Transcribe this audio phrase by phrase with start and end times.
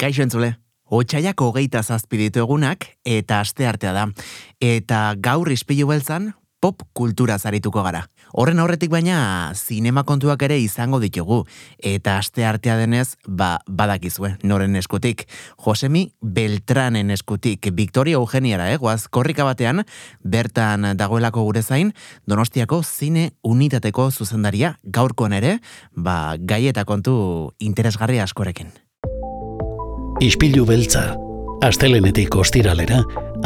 [0.00, 0.54] Kaixo entzule,
[0.88, 4.06] Otsaiak hogeita zazpiditu egunak eta aste artea da.
[4.64, 6.30] Eta gaur ispilu beltzan
[6.60, 8.06] pop kultura zarituko gara.
[8.32, 11.42] Horren aurretik baina zinema kontuak ere izango ditugu.
[11.76, 15.26] Eta aste artea denez, ba, badakizue, noren eskutik.
[15.60, 19.08] Josemi Beltranen eskutik, Victoria Eugeniara, egoaz, eh?
[19.12, 19.84] korrika batean,
[20.24, 21.92] bertan dagoelako gure zain,
[22.24, 25.58] donostiako zine unitateko zuzendaria, gaurkoan ere,
[25.92, 27.18] ba, gai eta kontu
[27.60, 28.72] interesgarri askorekin.
[30.20, 31.14] Ispilu beltza,
[31.64, 32.98] astelenetik ostiralera,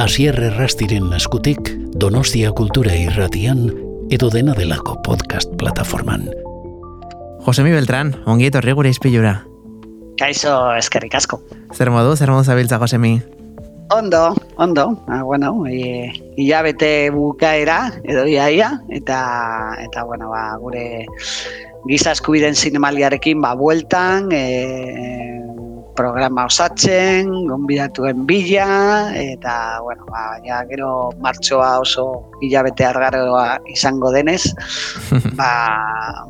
[0.03, 1.69] asier errastiren eskutik,
[2.03, 3.69] donostia kultura irratian,
[4.11, 6.27] edo dena delako podcast plataforman.
[7.47, 9.37] Josemi Beltran, ongi etorri gure ispilura.
[10.19, 11.39] Kaixo, eskerrik asko.
[11.79, 13.21] Zer modu, zer modu zabiltza, Josemi?
[13.95, 19.21] Ondo, ondo, ah, bueno, e, hilabete bukaera, edo iaia, eta,
[19.87, 21.07] eta bueno, ba, gure
[21.87, 25.45] giza eskubiden zinemaliarekin, ba, bueltan, e,
[25.97, 32.07] programa osatzen, gonbidatuen bila, eta, bueno, ba, ja, gero martxoa oso
[32.43, 34.43] hilabete argaroa izango denez,
[35.41, 35.51] ba,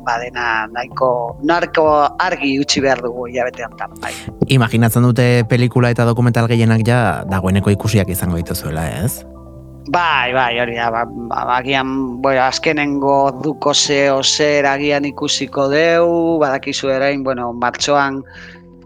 [0.05, 1.87] ba dena nahiko narko
[2.21, 4.13] argi utzi behar dugu hilabete honetan, bai.
[4.53, 6.99] Imaginatzen dute pelikula eta dokumental gehienak ja
[7.29, 9.25] dagoeneko ikusiak izango dituzuela, ez?
[9.85, 16.39] Bai, bai, hori da, ba, ba, agian, bueno, azkenengo duko zeo zer agian ikusiko deu,
[16.41, 18.23] badakizu erain, bueno, martxoan,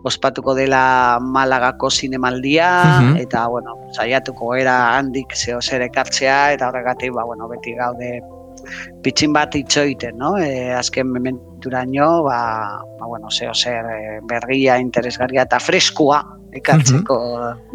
[0.03, 2.69] ospatuko dela Malagako zinemaldia
[3.01, 3.17] mhm.
[3.25, 8.19] eta bueno, saiatuko era handik zeo zer ekartzea eta horregatik ba, bueno, beti gaude
[9.03, 10.33] pitxin bat itxoiten, no?
[10.37, 12.39] E, azken mementuraino, ba,
[12.99, 13.87] ba, bueno, zeo zer
[14.27, 16.21] bergia, interesgarria eta freskua
[16.59, 17.19] ekartzeko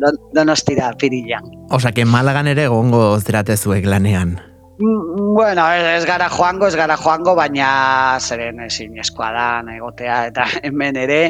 [0.03, 1.47] don, donostira pirilan.
[1.71, 4.37] Osa, que Malagan ere gongo zeratezuek lanean.
[4.77, 10.99] Bueno, ez gara joango, ez gara joango, baina zeren ezin eskoa da, egotea eta hemen
[10.99, 11.21] ere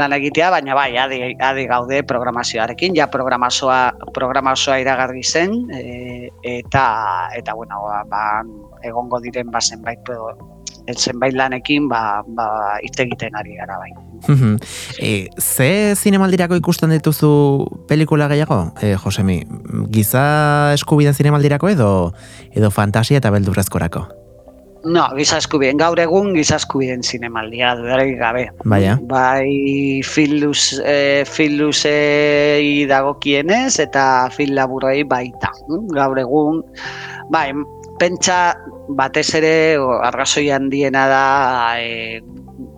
[0.00, 3.80] lan egitea, baina bai, adi, adi gaude programazioarekin, ja programazioa,
[4.16, 6.84] programazioa iragarri zen, e, eta,
[7.38, 8.26] eta bueno, ba,
[8.82, 10.14] egongo diren bazen bait,
[10.96, 12.48] zenbait lanekin, ba, ba,
[12.82, 14.09] egiten ari gara bai
[14.98, 19.42] e, ze zinemaldirako ikusten dituzu pelikula gehiago, e, Josemi?
[19.90, 21.90] Giza eskubiden zinemaldirako edo
[22.54, 24.08] edo fantasia eta beldurrezkorako?
[24.84, 25.76] No, giza eskubiden.
[25.80, 28.46] Gaur egun giza eskubiden zinemaldia dudarik gabe.
[28.64, 28.96] Baina.
[29.10, 35.52] Bai, filuz, e, filuzei dagokienez eta fil laburrei baita.
[35.92, 36.62] Gaur egun,
[37.28, 37.50] bai,
[38.00, 38.56] pentsa
[38.96, 39.54] batez ere
[40.08, 41.24] argazoi handiena da
[41.78, 42.20] e,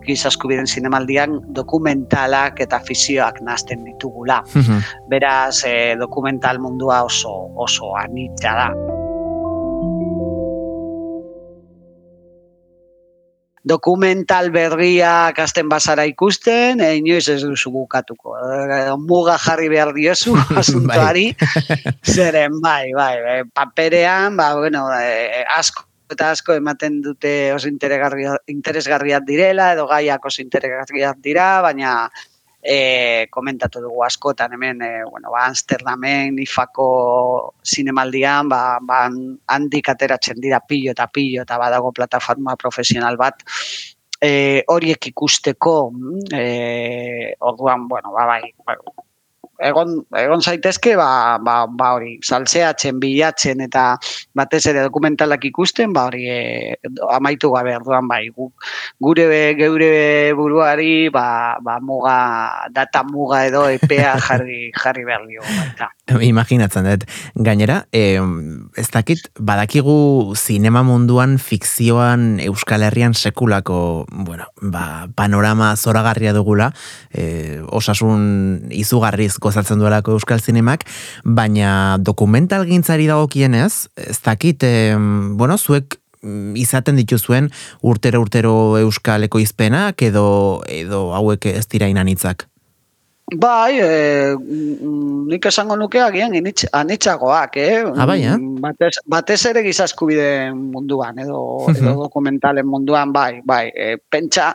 [0.07, 4.41] gizaskubiden zinemaldian dokumentalak eta fizioak nazten ditugula.
[4.55, 4.81] Mhm.
[5.09, 8.69] Beraz, e, dokumental mundua oso, oso anitza da.
[13.63, 18.35] Dokumental berria kasten bazara ikusten, e, inoiz ez duzu bukatuko.
[18.35, 21.29] E, muga jarri behar diozu, asuntoari.
[22.15, 29.25] Zeren, bai, bai, bai, paperean, ba, bueno, e, asko eta asko ematen dute oso interesgarriak
[29.27, 31.93] direla, edo gaiak oso interesgarriak dira, baina
[32.63, 39.05] e, komentatu dugu askotan hemen, e, bueno, ba, Amsterdamen, Ifako zinemaldian, ba, ba,
[39.55, 43.43] handik ateratzen dira pillo eta pillo, eta badago plataforma profesional bat,
[44.21, 45.77] e, horiek ikusteko,
[46.31, 48.53] e, orduan, bueno, ba, bai
[49.59, 53.97] egon, egon zaitezke ba, ba, ba hori salseatzen bilatzen eta
[54.35, 56.39] batez ere dokumentalak ikusten ba hori e,
[57.13, 59.27] amaitu gabe orduan bai gure
[59.59, 65.41] geure buruari ba, ba muga data muga edo epea jarri jarri behar dio
[66.23, 67.05] Imaginatzen dut.
[67.39, 68.19] Gainera, e,
[68.75, 76.73] ez dakit, badakigu zinema munduan, fikzioan, Euskal Herrian sekulako, bueno, ba, panorama zoragarria dugula,
[77.15, 80.87] e, osasun izugarriz gozatzen duelako Euskal Zinemak,
[81.23, 84.95] baina dokumental gintzari dago kienez, ez dakit, e,
[85.39, 90.25] bueno, zuek mm, izaten dituzuen urtero urtero Euskaleko izpenak edo,
[90.71, 92.47] edo hauek ez dira inanitzak?
[93.31, 94.35] Bai, e,
[95.31, 97.83] nik esango nuke agian anitzagoak, eh?
[97.95, 98.35] Ah, bai, eh?
[98.61, 101.39] Batez, batez ere gizaskubide munduan, edo,
[101.71, 103.71] edo dokumentalen munduan, bai, bai.
[103.71, 104.51] E, pentsa,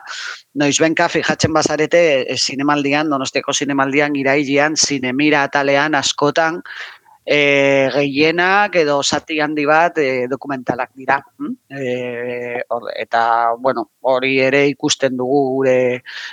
[0.61, 6.61] noiz benka, fijatzen bazarete, e, zinemaldian, donosteko zinemaldian, irailian, zinemira atalean, askotan,
[7.29, 11.19] e, gehienak edo zati handi bat e, dokumentalak dira.
[11.69, 15.77] E, or, eta, bueno, hori ere ikusten dugu gure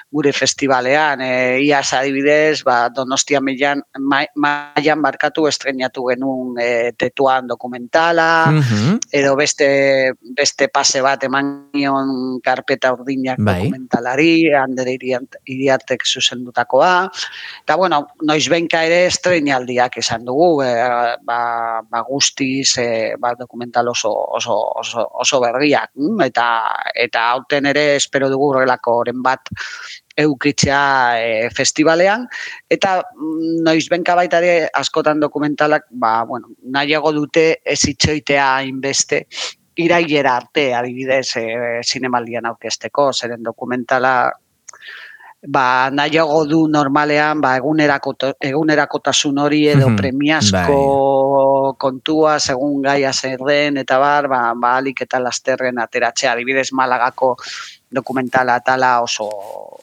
[0.10, 1.20] gure festivalean.
[1.22, 8.30] E, iaz adibidez, ba, donostia mailan mailan barkatu estrenatu genuen e, tetuan dokumentala,
[9.12, 9.68] edo beste,
[10.40, 13.66] beste pase bat eman nion karpeta urdinak bai.
[13.66, 16.96] dokumentalari, handere iriatek zuzendutakoa.
[17.66, 20.85] Eta, bueno, noiz benka ere estrenaldiak esan dugu, e,
[21.24, 25.92] ba, ba guztiz e, ba, dokumental oso, oso, oso, oso berriak.
[25.96, 26.22] Mm?
[26.28, 26.48] Eta,
[26.94, 29.52] eta hauten ere espero dugu horrelako oren bat
[30.18, 30.84] eukitzea
[31.20, 32.26] e, festivalean.
[32.70, 39.26] Eta mm, noiz benka baita ere askotan dokumentalak, ba, bueno, nahiago dute ez itxoitea inbeste,
[39.76, 41.46] irailera arte, adibidez, e,
[41.84, 44.32] zinemaldian aurkesteko, zeren dokumentala
[45.48, 51.76] ba, nahiago du normalean ba, egunerako, egunerakotasun hori edo premiazko bai.
[51.82, 57.36] kontua, segun gaia zer den, eta bar, ba, ba alik eta lasterren ateratzea, adibidez Malagako
[57.96, 59.30] dokumentala tala oso,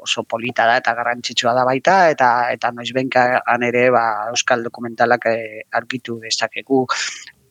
[0.02, 5.26] oso polita da eta garrantzitsua da baita, eta eta noiz benkan ere ba, Euskal dokumentalak
[5.30, 5.38] e,
[5.72, 6.86] argitu dezakegu.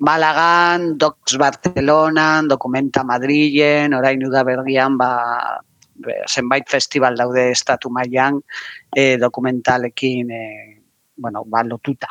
[0.01, 5.61] Malagan, Docs Barcelona, Dokumenta Madrilen, orain da bergian, ba,
[6.27, 8.41] zenbait festival daude estatu mailan
[8.95, 10.43] e, dokumentalekin e,
[11.15, 12.09] bueno, ba, lotuta.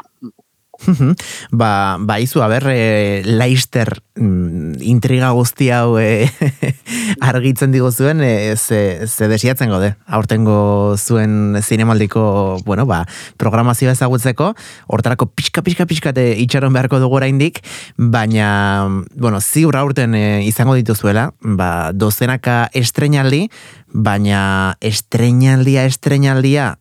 [1.50, 6.28] Ba, ba izu, haber, e, Leister mm, intriga guzti hau e,
[7.30, 13.04] argitzen digo zuen, e, ze, ze desiatzen gode, aurtengo zuen zinemaldiko, bueno, ba,
[13.36, 14.54] programazioa ezagutzeko,
[14.88, 17.62] hortarako pixka, pixka, pixka te itxaron beharko dugu oraindik,
[17.96, 23.48] baina, bueno, ziur aurten e, izango dituzuela, ba, dozenaka estrenaldi,
[23.92, 26.76] baina estrenaldia, estrenaldia,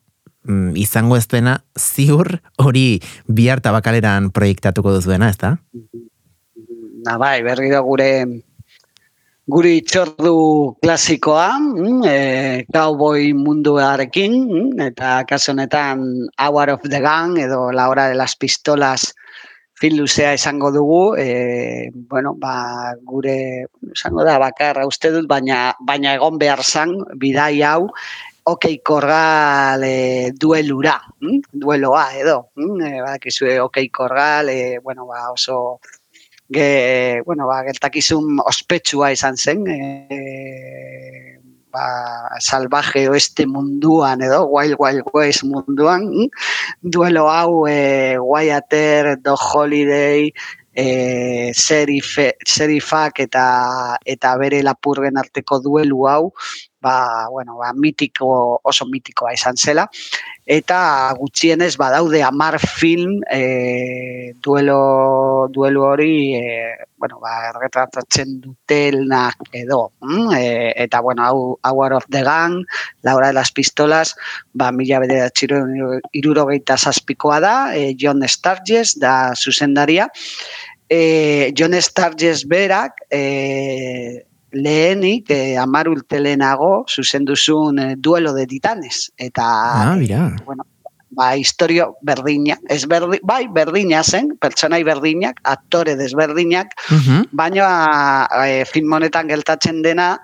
[0.50, 5.56] mm, izango ez dena, ziur hori bihar tabakaleran proiektatuko duzuena, ez da?
[7.06, 8.10] Na bai, berri da gure
[9.50, 10.34] guri itxordu
[10.84, 16.04] klasikoa, mm, e, cowboy munduarekin, mm, eta kaso honetan
[16.38, 19.16] Hour of the Gun edo La Hora de las Pistolas
[19.80, 26.14] fin luzea esango dugu, e, bueno, ba, gure, esango da, bakarra uste dut, baina, baina
[26.20, 27.88] egon behar zan, bidai hau,
[28.52, 31.40] okei korgal e, duelura, mm?
[31.52, 32.82] dueloa edo, mm?
[32.82, 35.80] e, bakizue okei korgal, e, bueno, ba, oso
[36.50, 41.40] ge, bueno, ba, gertakizun ospetsua izan zen, e,
[41.72, 41.86] ba,
[42.42, 46.30] salvaje oeste munduan edo, wild wild west munduan, mm?
[46.82, 50.32] duelo hau e, Wyatter, Do Holiday,
[50.80, 53.46] e, serifak eta
[54.06, 56.32] eta bere lapurgen arteko duelu hau
[56.82, 59.88] ba, bueno, ba, mitiko, oso mitikoa izan zela.
[60.50, 66.44] Eta gutxienez badaude amar film e, duelo, duelo hori e,
[66.98, 69.92] bueno, ba, erretratatzen dutelnak edo.
[70.02, 70.34] Mm?
[70.36, 72.66] E, eta, bueno, Hour of the Gun,
[73.04, 74.16] Laura de las Pistolas,
[74.54, 75.30] ba, mila bede
[76.12, 80.10] irurogeita zazpikoa da, e, John Sturges da zuzendaria.
[80.90, 89.12] E, John Sturges berak, e, lehenik eh, amar urtelenago zuzenduzun eh, duelo de titanes.
[89.18, 89.46] Eta,
[89.92, 90.36] ah, mira.
[90.46, 90.66] bueno,
[91.10, 98.66] ba, historio berdina, ez berdi, bai, berdina zen, pertsonai berdinak, aktore desberdinak, uh baina eh,
[98.66, 100.18] film honetan geltatzen dena,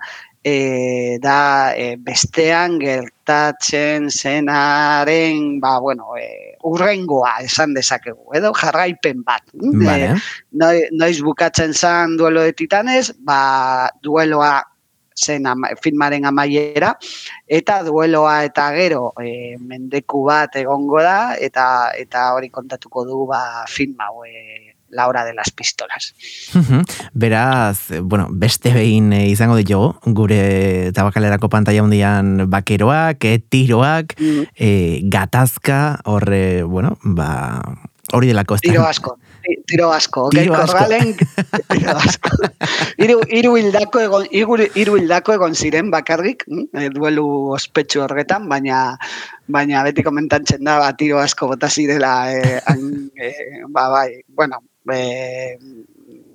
[0.46, 9.42] e, da e, bestean gertatzen zenaren ba, bueno, e, urrengoa esan dezakegu, edo jarraipen bat.
[9.58, 10.14] Vale.
[10.14, 14.62] E, noiz bukatzen zan duelo de titanes, ba, dueloa
[15.16, 16.92] zen ama, filmaren amaiera,
[17.48, 21.66] eta dueloa eta gero e, mendeku bat egongo da, eta
[21.98, 26.14] eta hori kontatuko du ba, film hau e, la hora de las pistolas.
[27.12, 34.48] Beraz, bueno, beste behin eh, izango ditugu, gure tabakalerako pantalla hundian bakeroak, eh, tiroak, mm.
[34.56, 37.60] eh, gatazka, horre, bueno, ba,
[38.16, 38.58] hori delako.
[38.64, 39.18] Tiro asko
[39.66, 40.28] tiro asko.
[40.30, 40.88] Tiro asko.
[41.72, 42.30] tiro asko.
[43.02, 47.26] Iru, iru, hildako egon, iru, iru hildako egon ziren bakarrik, mm, e, duelu
[47.56, 48.96] ospetsu horretan, baina
[49.52, 53.32] baina beti komentatzen da, ba, tiro asko bota zirela, e, an, e,
[53.68, 54.62] ba, bai, bueno,
[54.92, 55.58] e,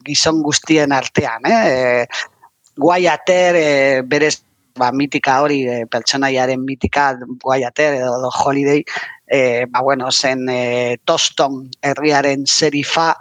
[0.05, 2.05] gizon guztien artean, eh?
[2.77, 4.41] Guai ater, e, berez,
[4.79, 7.12] ba, mitika hori, e, pertsonaiaren mitika,
[7.43, 8.84] guai ater, edo do holiday,
[9.32, 13.14] e, ba, bueno, zen e, toston herriaren serifa,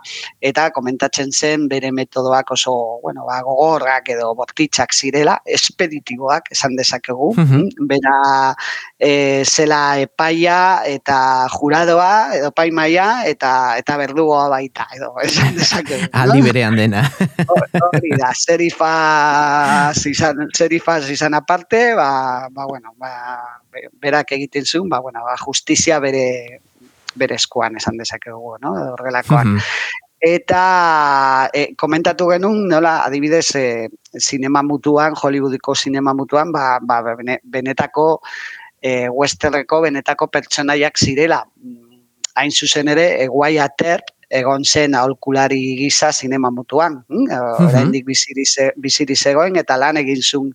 [0.43, 2.75] eta komentatzen zen bere metodoak oso,
[3.05, 8.55] bueno, ba, gogorrak edo bortitzak zirela, espeditiboak, esan dezakegu, mm bera
[8.99, 16.11] e, zela epaia eta juradoa, edo paimaia, eta eta berdugoa baita, edo, esan dezakegu.
[16.25, 17.07] Aldi berean dena.
[17.47, 18.93] Hori da, serifa
[19.95, 23.60] zizan, serifa zizan aparte, ba, ba, bueno, ba,
[24.01, 26.61] berak egiten zuen, ba, bueno, ba, justizia bere,
[27.15, 28.75] bere eskuan esan dezakegu, no?
[28.95, 29.59] Horrelakoan.
[30.21, 37.01] Eta e, komentatu genuen, nola, adibidez, e, sinema mutuan, Hollywoodiko sinema mutuan, ba, ba,
[37.43, 38.21] benetako
[38.83, 41.45] e, westerreko benetako pertsonaiak zirela.
[42.37, 47.01] Hain zuzen ere, eguai ater, egon zen aholkulari gisa sinema mutuan.
[47.11, 47.27] Hm?
[47.67, 50.53] Oraindik biziri zegoen eta lan egin zuen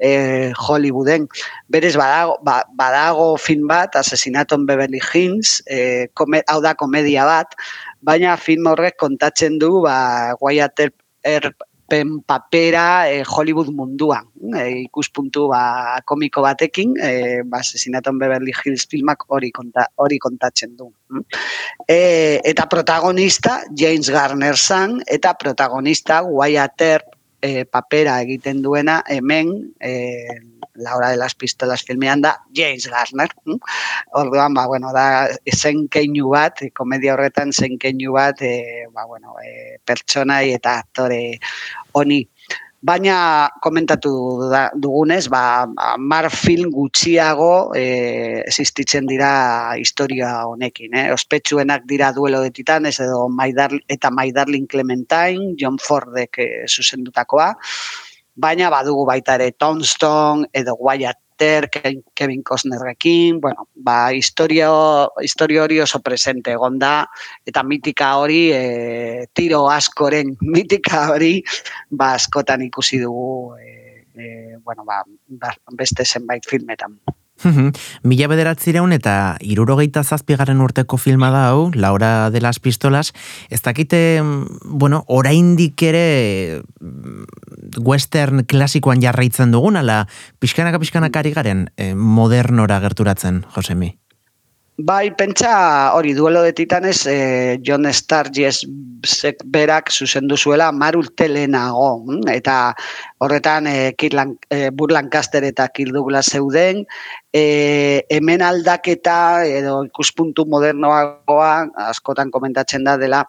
[0.00, 1.28] e, Hollywooden.
[1.68, 6.08] Berez badago, ba, badago film bat, Asesinaton Beverly Hills, e,
[6.48, 7.54] hau da komedia bat,
[8.02, 10.88] baina film horrek kontatzen du ba, Wyatt
[11.26, 14.28] Earp pen papera e, Hollywood munduan.
[14.54, 20.76] E, ikuspuntu ba, komiko batekin, e, ba, Asesinaton Beverly Hills filmak hori konta, hori kontatzen
[20.76, 20.90] du.
[21.88, 29.74] E, eta protagonista James Garner zan, eta protagonista Wyatt Earp e, papera egiten duena hemen
[29.80, 30.26] e,
[30.78, 33.28] la hora de las pistolas filmean da James Garner.
[33.44, 33.58] Hm?
[34.12, 39.34] Orduan, ba, bueno, da zen keinu bat, komedia horretan zen keinu bat, e, ba, bueno,
[39.42, 41.38] e, pertsonai eta aktore
[41.92, 42.22] honi.
[42.78, 44.10] Baina komentatu
[44.52, 45.66] da, dugunez, ba,
[45.98, 50.94] mar film gutxiago e, existitzen dira historia honekin.
[50.94, 51.08] Eh?
[51.12, 57.50] Ospetsuenak dira duelo de titanes edo Maidar, eta My Darling Clementine, John Fordek e, zuzendutakoa
[58.38, 66.00] baina badugu baita ere Tombstone edo Wyatt Kevin Costnerrekin, bueno, ba, historio, historio hori oso
[66.00, 67.08] presente egon da,
[67.46, 71.38] eta mitika hori, e, tiro askoren mitika hori,
[71.90, 76.98] ba, askotan ikusi dugu, e, e, bueno, ba, ba, beste zenbait filmetan.
[78.02, 83.12] Mila bederatzireun eta irurogeita zazpigaren urteko filma da hau, Laura de las Pistolas,
[83.50, 84.22] ez dakite,
[84.64, 90.06] bueno, oraindik ere mm, western klasikoan jarraitzen dugun, ala
[90.40, 93.97] pixkanaka pixkanaka ari garen eh, modernora gerturatzen, Josemi?
[94.78, 98.60] Bai, pentsa hori duelo de titanes eh, John Sturges
[99.44, 102.04] berak zuzendu zuela marul telenago.
[102.06, 102.28] Hm?
[102.30, 102.76] Eta
[103.18, 106.86] horretan eh, Kirlan, eh, Lancaster eta Kirk Douglas zeuden.
[107.32, 113.26] Eh, hemen aldaketa edo ikuspuntu modernoagoa askotan komentatzen da dela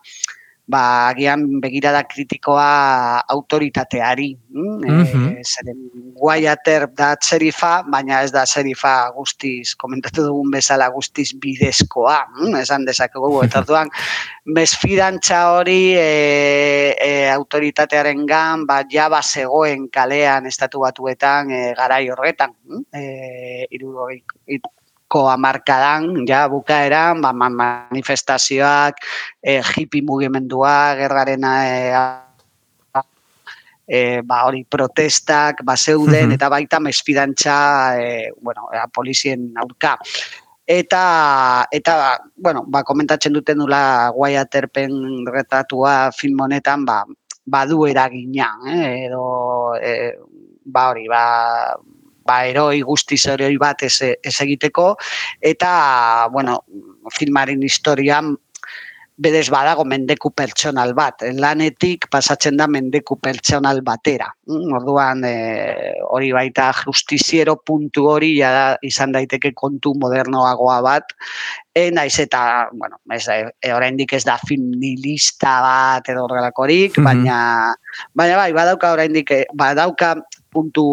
[0.70, 4.38] ba, agian begirada kritikoa autoritateari.
[4.54, 4.78] Mm?
[4.86, 5.28] Mm -hmm.
[5.34, 5.80] e, zeren,
[6.14, 12.56] guaiater da serifa, baina ez da serifa guztiz, komentatu dugun bezala guztiz bidezkoa, mm?
[12.62, 13.90] esan dezakegu, eta duan,
[14.46, 22.54] mesfidantza hori e, e, autoritatearen gan, ba, jaba zegoen kalean estatu batuetan e, garai horretan.
[22.70, 22.84] Mm?
[22.94, 24.62] E,
[25.10, 29.02] ko amarkadan, ja, bukaeran, ba, manifestazioak,
[29.42, 31.90] e, hippie mugimendua, gerraren e,
[33.90, 37.58] e, ba, hori protestak, ba, zeuden, eta baita mesfidantza,
[37.98, 39.98] e, bueno, e, polizien aurka.
[40.70, 47.02] Eta, eta bueno, ba, komentatzen duten dula guai aterpen retatua film honetan, ba,
[47.50, 49.10] badu eragina, eh?
[49.10, 50.14] edo, e,
[50.70, 51.26] ba, hori, ba,
[52.30, 54.94] ba, eroi guztiz eroi bat ez, ez egiteko,
[55.54, 55.72] eta,
[56.36, 56.62] bueno,
[57.18, 58.36] filmaren historian,
[59.20, 61.26] bedez badago mendeku pertsonal bat.
[61.36, 64.30] Lanetik pasatzen da mendeku pertsonal batera.
[64.48, 65.34] Mm, orduan, e,
[66.08, 71.12] hori baita justiziero puntu hori ja, izan daiteke kontu modernoagoa bat.
[71.76, 77.08] E, naiz eta, bueno, ez, e, oraindik ez da film nilista bat edo horrelakorik, mm
[77.10, 77.38] baina,
[78.14, 80.14] baina bai, badauka oraindik, badauka
[80.54, 80.84] puntu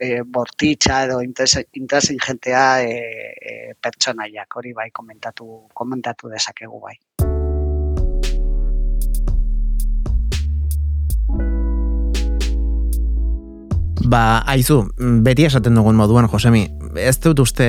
[0.00, 2.94] e, bortitza edo interesin jentea e,
[3.50, 3.52] e,
[3.82, 6.96] pertsonaiak hori bai komentatu, komentatu dezakegu bai.
[14.08, 14.86] Ba, aizu,
[15.24, 16.62] beti esaten dugun moduan, Josemi,
[16.96, 17.66] ez dut uste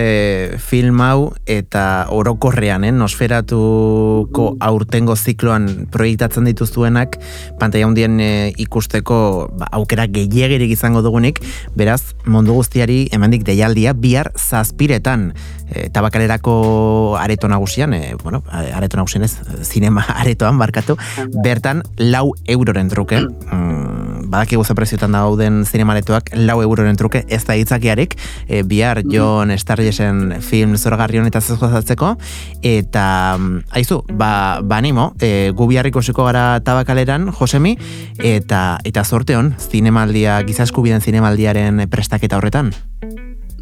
[0.63, 1.81] film hau eta
[2.15, 7.17] orokorrean, eh, nosferatuko aurtengo zikloan proiektatzen dituztuenak,
[7.60, 11.41] pantaia hundien eh, ikusteko ba, aukera gehiagirik izango dugunik,
[11.75, 15.34] beraz, mundu guztiari emandik deialdia bihar zazpiretan
[15.71, 20.97] e, tabakalerako areto nagusian, e, bueno, areto nagusian ez, zinema aretoan barkatu,
[21.43, 27.55] bertan lau euroren truke, mm, badakigu ze preziotan dauden zinemaretoak lau euroren truke ez da
[27.57, 28.15] hitzakiarik,
[28.47, 32.15] e, bihar John Starjesen film zoragarri honetaz ez gozatzeko,
[32.61, 37.77] eta mm, aizu, ba, ba animo, e, gu bihar gara tabakaleran, Josemi,
[38.19, 42.73] eta eta zorte hon, zinemaldia, gizaskubiden zinemaldiaren prestaketa horretan.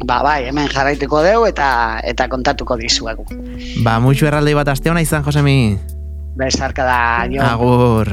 [0.06, 3.26] Ba, bai, hemen jarraituko deu eta eta kontatuko dizuegu.
[3.84, 5.78] Ba, muixu erraldei bat aste hona izan, Josemi.
[6.38, 7.00] Besarka da,
[7.30, 7.42] jo.
[7.42, 8.12] Agur.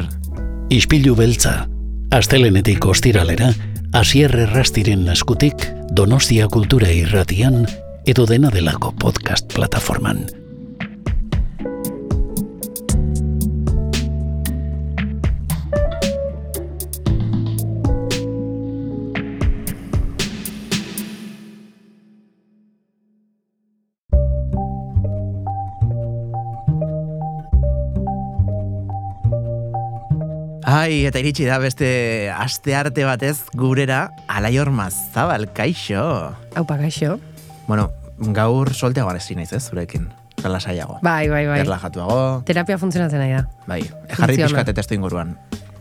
[0.73, 1.67] Ispilu beltza,
[2.15, 3.51] astelenetik ostiralera,
[3.93, 7.67] asier errastiren eskutik, donostia kultura irratian,
[8.05, 10.25] edo dena delako podcast plataforman.
[30.65, 36.01] Ai, eta iritsi da beste aste arte batez gurera alaior mazabal, kaixo.
[36.57, 37.19] Aupa, gaixo.
[37.67, 37.91] Bueno,
[38.33, 40.07] gaur solteago arezi naiz ez, zurekin.
[40.41, 40.97] Relasaiago.
[41.05, 41.59] Bai, bai, bai.
[41.61, 42.41] Erlajatuago.
[42.49, 43.43] Terapia funtzionatzen nahi da.
[43.69, 43.83] Bai,
[44.17, 45.35] jarri pixkate testu inguruan.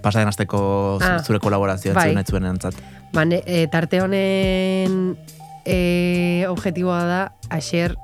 [0.04, 0.60] Pasaden asteko
[1.00, 2.12] Ah, zure kolaborazioa bai.
[2.28, 2.76] zuen entzat.
[3.12, 5.16] Ba, ne, e, tarte honen
[5.64, 7.96] e, objetiboa da aser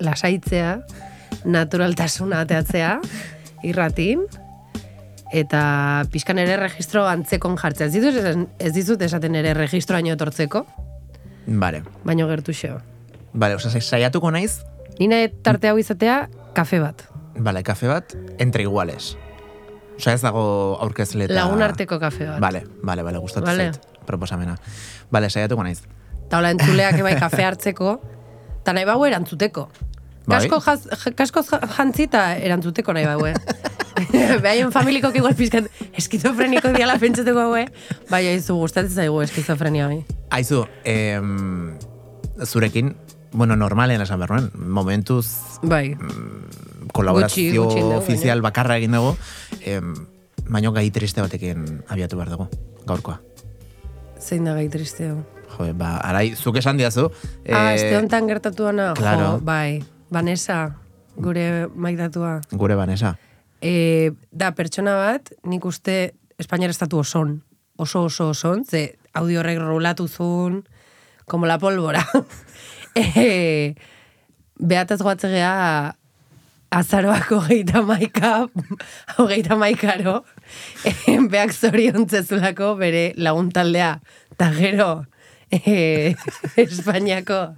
[0.00, 0.78] lasaitzea,
[1.44, 3.00] naturaltasuna ateatzea,
[3.64, 4.24] irratin,
[5.32, 7.86] eta pixkan ere registro antzekon jartzea.
[7.88, 10.64] Ez dizut, ez dizut esaten ere registroaino etortzeko,
[11.46, 11.82] Vale.
[12.04, 12.80] baino gertu xeo.
[13.34, 14.62] Vale, oza, saiatuko naiz,
[14.98, 17.02] Nina tarte hau izatea, kafe bat.
[17.36, 19.16] vale, kafe bat, entre iguales.
[19.98, 21.34] Osa ez dago aurkezle eta...
[21.34, 22.40] Lagun arteko kafe bat.
[22.40, 23.72] Vale, vale, vale, gustatu Vale.
[23.72, 24.56] zait, proposamena.
[25.10, 25.82] Vale, saiatuko naiz.
[26.26, 27.98] Eta hola entzuleak ebai kafe hartzeko,
[28.62, 29.68] eta nahi bau erantzuteko.
[30.26, 30.48] Bai.
[30.48, 33.34] Kasko, jaz, kasko ja- jantzi eta erantzuteko nahi bau, eh?
[34.42, 37.66] Behaien familiko igual pizkat eskizofreniko diala pentsateko hau, eh?
[38.10, 40.00] Bai, aizu gustatzen zaigu eskizofrenia bai.
[40.36, 41.76] Aizu, em,
[42.44, 42.94] zurekin,
[43.32, 45.26] bueno, normalen esan behar nuen, momentuz
[45.62, 45.96] Bai,
[46.92, 49.16] kolaborazio Gutxi, gutxi dugu, ofizial bakarra egin dugu,
[49.64, 49.94] em,
[50.48, 52.48] baino gai triste batekin abiatu behar dugu,
[52.86, 53.20] gaurkoa.
[54.20, 55.20] zein da gai tristeo.
[55.56, 57.10] Jo, ba, arai, zuk esan diazu.
[57.52, 59.36] ah, eh, este hontan gertatu dana, claro.
[59.36, 59.84] jo, bai.
[60.10, 60.76] Vanessa,
[61.16, 62.40] gure maitatua.
[62.50, 63.18] Gure banesa.
[63.60, 67.42] E, da, pertsona bat, nik uste Espainiar estatu oson.
[67.80, 70.66] Oso oso oson, ze audio horrek rolatu zuen,
[71.24, 72.04] como la pólvora.
[72.94, 73.74] e,
[74.58, 75.96] behataz goatze gea
[76.70, 78.48] azaroak hogeita maika,
[79.16, 80.24] hogeita maikaro,
[80.84, 83.94] e, beak zoriontzezulako bere laguntaldea,
[84.36, 84.90] eta gero
[85.50, 86.14] e,
[86.56, 87.54] Espainiako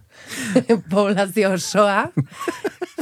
[0.91, 2.11] poblazio osoa,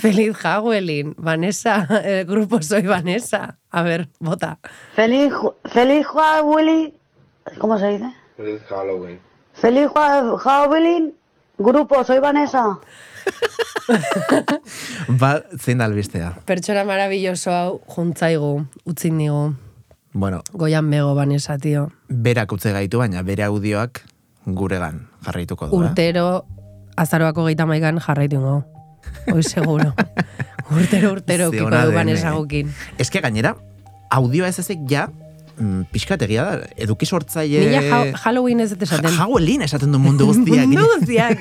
[0.00, 3.58] Feliz Halloween, Vanessa, el grupo Soy Vanessa.
[3.70, 4.58] A ver, vota.
[4.94, 5.32] Feliz,
[5.64, 6.92] feliz Halloween.
[7.58, 8.12] ¿Cómo se dice?
[8.36, 9.20] Feliz Halloween.
[9.54, 9.88] Feliz
[10.44, 11.14] Halloween.
[11.58, 12.78] Grupo, soy Vanessa.
[15.08, 16.34] Ba, zein albistea.
[16.44, 19.54] Pertsona maravilloso hau juntzaigu, utzin digu.
[20.12, 21.90] Bueno, Goian bego Vanessa, tio.
[22.08, 24.02] berak utze gaitu, baina bere audioak
[24.47, 25.75] guregan jarraituko du.
[25.75, 25.78] eh?
[25.91, 26.45] Urtero,
[26.97, 28.65] azaroako geita maikan jarraitu ingo.
[29.32, 29.93] Hoi seguro.
[30.76, 32.65] urtero, urtero, Ze ukiko ona du den, Vanessa eh?
[32.99, 33.56] Ez que gainera,
[34.11, 35.09] audioa ez ezek ja,
[35.59, 37.67] mm, pixkategia da, eduki sortzaile...
[37.67, 39.11] Nila ja- Halloween ez esaten.
[39.11, 40.67] Ja, Halloween esaten du mundu guztiak.
[40.71, 41.39] Mundu guztiak.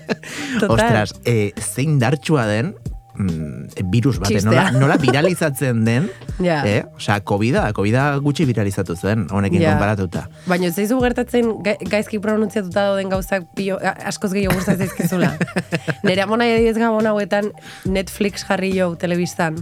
[0.60, 0.70] Total.
[0.76, 2.74] Ostras, eh, zein dartsua den,
[3.20, 4.70] mm, virus baten, Txistea.
[4.72, 6.08] nola, nola viralizatzen den,
[6.48, 6.60] Ja.
[6.66, 6.82] eh?
[6.96, 9.70] Osea, COVID-a, COVID-a gutxi viralizatu zen, honekin Ja.
[9.76, 10.26] konparatuta.
[10.48, 15.34] Baina ez zaizu gertatzen ga- gaizki pronuntziatuta dauden gauzak pilo, a- askoz gehiago gustatzen zaizkizula.
[16.08, 17.52] Nere amona ediz gabon hauetan
[17.84, 19.60] Netflix jarri jo telebistan.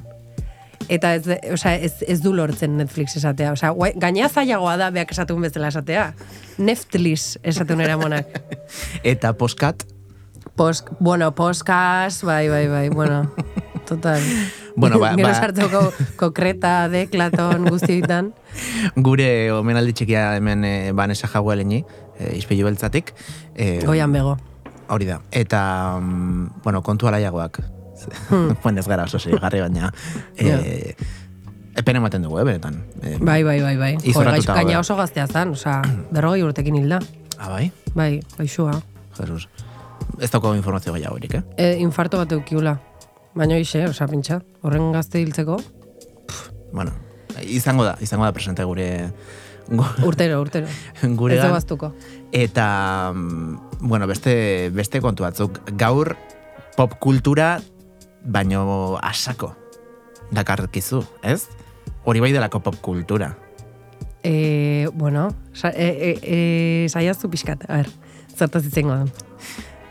[0.88, 3.50] Eta ez, osea, ez, ez du lortzen Netflix esatea.
[3.52, 6.14] Osea, gaina zailagoa da beak esatun bezala esatea.
[6.56, 8.26] Netflix esatu amonak.
[9.04, 9.84] Eta poskat,
[10.58, 13.30] Post, bueno, podcast, bai, bai, bai, bueno,
[13.86, 14.20] total.
[14.74, 18.32] Bueno, ba- Gero ba- sartuko kokreta, deklaton, guztioitan.
[18.98, 21.84] gure omenaldi txikia hemen e, Vanessa Jaueleni,
[22.18, 23.14] e, izpilu beltzatik.
[23.54, 24.34] E, Goian bego.
[24.90, 25.20] Hori da.
[25.30, 25.60] Eta,
[26.00, 27.60] mm, bueno, kontu alaiagoak.
[28.28, 28.56] Hmm.
[28.64, 29.92] Buen ez gara oso garri baina.
[30.36, 30.94] E,
[31.78, 32.80] Epen ematen dugu, eh, benetan.
[33.06, 33.92] E, Bai, bai, bai, bai.
[34.02, 35.78] Gaixo, gaina oso gaztea zan, osea,
[36.10, 36.98] berrogei urtekin hilda.
[37.38, 37.70] Ah, bai?
[37.94, 38.80] Bai, gaixua.
[39.14, 39.46] Jesus.
[40.20, 41.42] Ez dauko informazio gehiago horik, eh?
[41.56, 42.76] E, infarto bat eukiula.
[43.38, 45.58] Baina hoxe, osea, pintxa, horren gazte hiltzeko,
[46.72, 46.92] Bueno,
[47.48, 49.08] izango da, izango da presente gure
[49.70, 50.66] gu- urtero, urtero.
[51.20, 51.92] gure Ez baztuko.
[52.32, 55.62] Eta, mm, bueno, beste, beste kontu batzuk.
[55.80, 56.16] Gaur
[56.76, 57.60] pop kultura,
[58.24, 59.54] baino asako
[60.30, 61.46] dakarkizu, ez?
[62.04, 63.32] Hori bai delako pop kultura.
[64.22, 66.12] E, bueno, sa, e, e,
[66.84, 67.88] e, saiaztu pixkat, a ber,
[68.36, 69.06] zertaz itzengo da.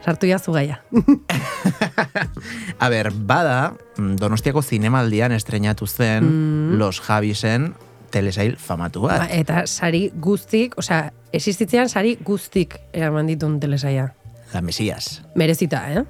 [0.08, 0.78] Sartu jazu gaia.
[2.80, 6.78] A ber, bada, mm, Donostiako zinemaldian estrenatu zen Mm.
[6.80, 7.74] Los Javisen
[8.10, 9.30] telesail famatu Ba, bat.
[9.36, 14.14] eta sari guztik, osea, existitzean sari guztik eraman ditun telesaia.
[14.54, 15.24] La Mesias.
[15.36, 16.06] Merezita, eh?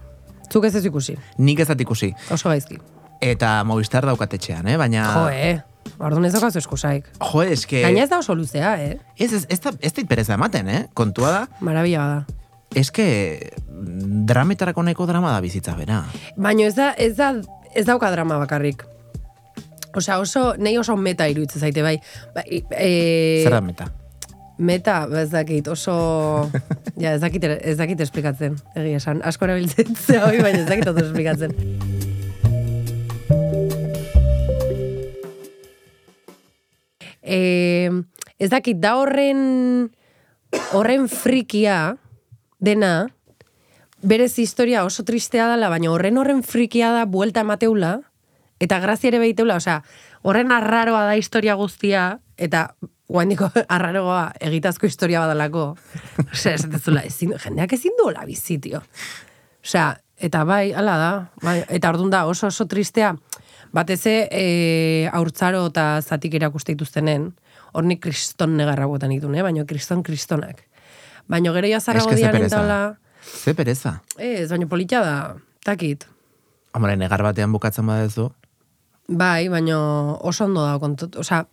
[0.54, 2.14] Zuk ez ez ikusi, Nik ez ikusi.
[2.30, 2.78] oso gaizki.
[3.20, 4.78] Eta Movistar daukatetxean, eh?
[4.78, 5.10] Baina...
[5.14, 5.60] Jo, eh?
[5.98, 7.10] Orduan ez daukazu eskusaik.
[7.20, 7.82] Jo, eske...
[7.82, 9.00] Gaina ez da oso luzea, eh?
[9.18, 10.86] Ez, ez, ez, da, ez pereza ematen, eh?
[10.94, 12.37] Kontua da, Marabila bada.
[12.76, 13.08] Eske
[14.28, 16.04] drametarako nahiko drama da bizitza bera.
[16.36, 17.34] Baina ez da, ez da,
[17.76, 18.84] ez dauka drama bakarrik.
[19.98, 21.96] Osea, oso, nei oso meta iruditzen zaite, bai.
[22.36, 23.88] Ba, e, Zer da meta?
[24.58, 25.96] Meta, ba, ez dakit, oso...
[27.02, 29.22] ja, ez dakit, ez dakit esplikatzen, egia esan.
[29.26, 31.56] Asko erabiltzen zea hoi, baina ez dakit ondo esplikatzen.
[37.28, 37.40] E,
[38.40, 39.90] ez dakit, da horren
[40.78, 41.98] horren frikia
[42.60, 43.08] dena,
[44.02, 48.00] berez historia oso tristea dela, baina horren horren frikia da buelta emateula,
[48.60, 49.82] eta grazia ere behiteula, osea,
[50.24, 52.72] horren arraroa da historia guztia, eta
[53.08, 55.70] guaindiko arraroa egitazko historia badalako.
[56.34, 58.84] Osea, ez dezula, ezin, jendeak ezin duela bizi, tio.
[59.64, 61.12] Osea, eta bai, hala da,
[61.44, 63.14] bai, eta ordun da oso oso tristea,
[63.76, 67.32] batez e, haurtzaro eta zatik erakuste dituztenen,
[67.74, 69.44] hor kriston negarra botan ditun, eh?
[69.44, 70.67] baina kriston kristonak.
[71.28, 72.56] Baina gero dian pereza.
[72.56, 74.02] entala, Ze pereza.
[74.18, 76.06] ez, baina polita da, takit.
[76.74, 78.32] Hombre, negar batean bukatzen badezu.
[79.08, 79.78] Bai, baina
[80.22, 81.48] oso ondo da kontut, osea,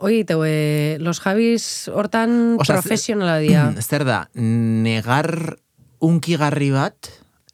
[0.00, 3.72] Oi, teu, e, los Javis hortan Osea, ze- profesionala dira.
[3.82, 5.56] Zer da, negar
[5.98, 7.08] unkigarri bat,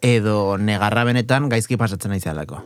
[0.04, 2.60] edo negarra benetan gaizki pasatzen naizalako.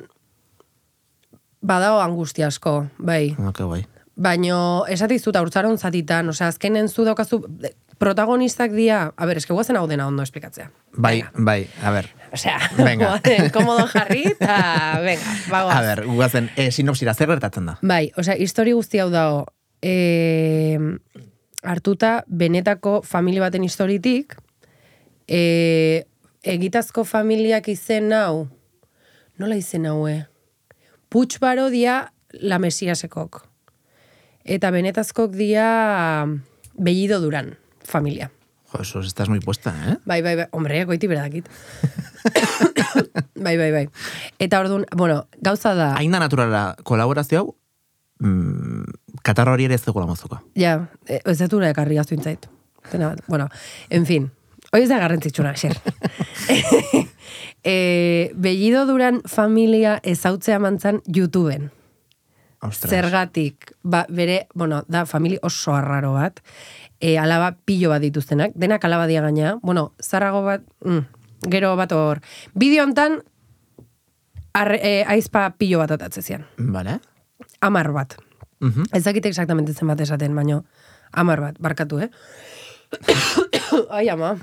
[1.62, 3.36] Badao angustia asko, bai.
[3.38, 3.86] Ok, bai.
[4.18, 7.38] Baino, esatizut haurtzaron zatitan, osea, azkenen zu daukazu,
[8.02, 10.68] protagonistak dira, a ber, eske guazen hau dena ondo esplikatzea.
[10.96, 11.44] Bai, Venga.
[11.46, 12.08] bai, a ber.
[12.34, 13.12] Osea, Venga.
[13.14, 14.56] guazen, komodo jarri, eta,
[15.04, 15.76] venga, bagoaz.
[15.76, 17.76] A ber, guazen, e, sinopsira, zer gertatzen da?
[17.82, 19.44] Bai, osea, histori guzti hau dago,
[19.82, 20.78] e,
[21.62, 24.34] hartuta benetako familia baten historitik,
[25.30, 26.04] e,
[26.42, 28.48] egitazko familiak izen hau,
[29.38, 30.24] nola izen hau, eh?
[31.08, 32.00] Puig baro dia
[32.32, 33.44] la mesiasekok.
[34.48, 36.24] Eta benetazkok dia
[36.72, 38.30] bellido duran familia.
[38.72, 39.96] Jo, eso estás muy puesta, eh?
[40.04, 41.48] Bai, bai, bai, hombre, goiti beradakit.
[43.44, 43.88] bai, bai, bai.
[44.38, 45.94] Eta orduan, bueno, gauza da...
[45.96, 47.54] Aina naturala kolaborazio hau,
[48.20, 50.40] mm, katarra hori ere ez zegoela mozuko.
[50.56, 52.48] Ja, e, ez dut ekarri aztu intzait.
[52.92, 53.48] Dena bat, bueno,
[53.90, 54.30] en fin.
[54.72, 55.76] Hoi ez da garrantzitsuna, xer.
[57.64, 61.70] e, Bellido duran familia ezautzea mantzan YouTubeen.
[62.60, 62.90] Ostras.
[62.90, 66.40] Zergatik, ba, bere, bueno, da familia oso arraro bat,
[66.98, 71.92] e, alaba pilo bat dituztenak, denak alaba dia gaina, bueno, zarrago bat, mm, gero bat
[71.92, 72.20] hor,
[72.54, 73.22] bideo hontan,
[74.82, 76.98] e, aizpa pilo bat atatzen zian, Vale.
[77.60, 78.16] amar bat.
[78.60, 78.90] Mhm.
[78.92, 80.64] Ez dakit exactamente zenbat esaten, baino
[81.12, 82.10] amar bat, barkatu, eh?
[83.90, 84.34] Ai, ama.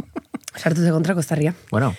[0.60, 1.54] Sartu ze kontrako zarria.
[1.70, 1.94] Bueno,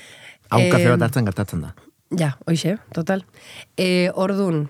[0.50, 1.74] hau kafe bat hartzen gertatzen da.
[2.18, 3.26] Ja, hoixe, total.
[3.76, 4.70] E, ordun,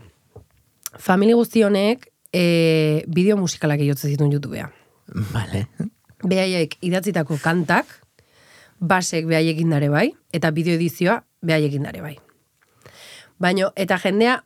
[0.96, 4.70] familia guzti honek e, bideo musikalak egotzen zituen YouTubea.
[5.34, 5.68] Vale.
[6.24, 7.90] Behaiek idatzitako kantak,
[8.80, 12.16] basek behaiekin dare bai, eta bideo edizioa behaiekin dare bai.
[13.40, 14.42] Baino, eta jendea,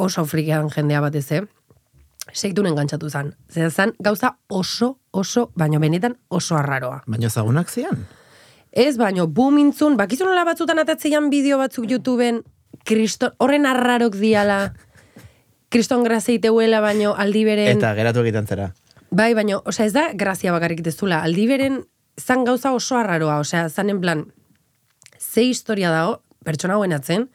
[0.00, 1.42] oso frikian jendea batez, eh?
[2.32, 3.34] Sektun engantzatu zan.
[3.52, 7.02] Zer zan, gauza oso, oso, baino benetan oso arraroa.
[7.06, 8.06] Baina zagunak zian?
[8.72, 12.40] Ez, baino, bumintzun, bakizu nola batzutan atatzean bideo batzuk YouTubeen,
[12.88, 14.72] kriston, horren arrarok diala,
[15.74, 17.74] kriston grazeiteuela, baino aldi beren...
[17.76, 18.70] Eta geratu egiten zera.
[19.14, 21.20] Bai, baina, osea, ez da grazia bakarrik dezula.
[21.26, 21.82] Aldi beren,
[22.20, 24.24] zan gauza oso arraroa, osea, zan en plan,
[25.18, 27.28] ze historia dago, pertsona hauen atzen,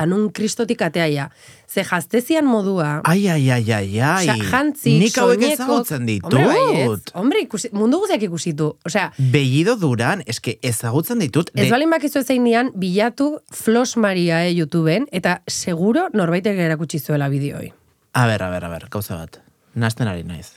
[0.00, 1.26] eta nun kristotik ateaia.
[1.68, 4.24] Ze jaztezian modua, Ai, ai, ai, ai, ai.
[4.28, 6.32] osea, jantzik, Nik hauek ezagutzen ditut.
[6.32, 7.12] Hombre, baietz.
[7.14, 8.70] Hombre, ikusi, mundu guztiak ikusitu.
[8.86, 11.50] Osea, Bellido duran, eske ezagutzen ditut.
[11.54, 16.98] Ez de- balin bakizu ezein dian, bilatu Flos Maria e YouTubeen, eta seguro norbaitek erakutsi
[16.98, 17.72] zuela bideoi.
[18.14, 19.40] A ber, a ber, a ber, gauza bat.
[19.74, 20.54] Nazten ari naiz.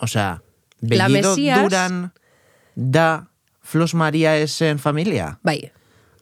[0.00, 0.42] Osea,
[0.80, 2.10] Bellido duran
[2.74, 3.28] da
[3.62, 5.38] Flos Maria esen familia?
[5.42, 5.70] Bai,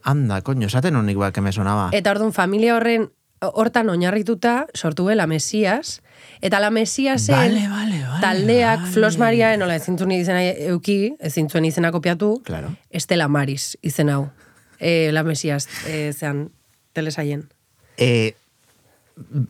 [0.02, 1.90] Anda, coño, esaten honik ba, que me sonaba.
[1.92, 3.10] Eta orduan familia horren
[3.40, 6.02] hortan oinarrituta sortu la Mesias,
[6.40, 8.92] eta la Mesiasen Vale, vale, vale, taldeak vale.
[8.92, 12.74] Flos Maria, nola ezin zuen izena euki, ezin zuen izena kopiatu, Claro.
[12.90, 14.30] Estela Maris izen hau,
[14.78, 16.50] e, la Mesias e, zean
[16.92, 17.48] telesaien.
[17.96, 18.34] Eh,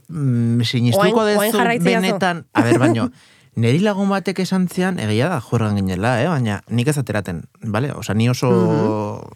[0.08, 3.10] mm, sinistuko dezu benetan, a ber, baino,
[3.60, 6.28] Neri lagun batek esan zian, egia da, juergan ginela, eh?
[6.30, 7.90] baina nik ez ateraten, bale?
[7.92, 9.26] Osa, ni oso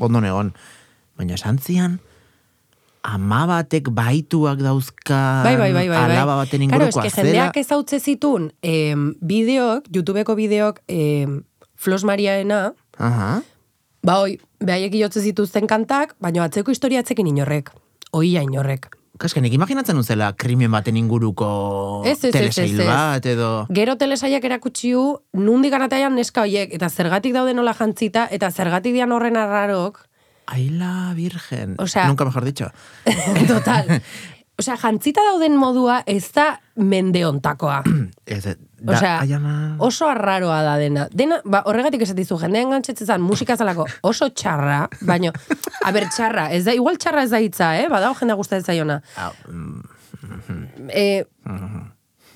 [0.00, 0.52] ondo negon.
[1.18, 1.98] Baina esan zian,
[3.02, 5.96] ama batek baituak dauzka Bai, bai, bai, bai.
[5.96, 6.16] bai.
[6.16, 8.50] alaba baten Claro, inguruko eske jendeak ez hautze zitun
[9.20, 11.42] bideok, YouTubeko bideok em,
[11.80, 13.40] Flos Mariaena, Aha.
[14.04, 17.70] ba hoi, behaiek zituzten kantak, baina atzeko historia atzekin inorrek.
[18.12, 18.99] Oia inorrek.
[19.20, 22.86] Kaske, nik imaginatzen uzela krimen baten inguruko Ez, ez, telesail ez, ez.
[22.88, 23.48] bat, edo...
[23.68, 25.02] Gero telesaiak erakutsiu,
[25.36, 30.06] nundik ganatean neska hoiek, eta zergatik daude nola jantzita, eta zergatik dian horren arrarok,
[30.50, 31.76] Aila virgen.
[31.78, 32.72] Osea- Nunca mejor dicho.
[33.46, 34.00] total.
[34.60, 37.80] Osea, jantzita dauden modua ez da mende ontakoa.
[38.30, 39.54] Ez, da, Osea, ai ama...
[39.84, 41.06] oso arraroa da dena.
[41.12, 45.32] Dena, ba, horregatik esatizu, jendea engantzetzen zan, musika zalako oso txarra, baino,
[45.84, 47.88] a ber, txarra, ez da, igual txarra ez da hitza, eh?
[47.92, 49.00] Badao jendea gustatzen zaiona.
[50.88, 51.04] E,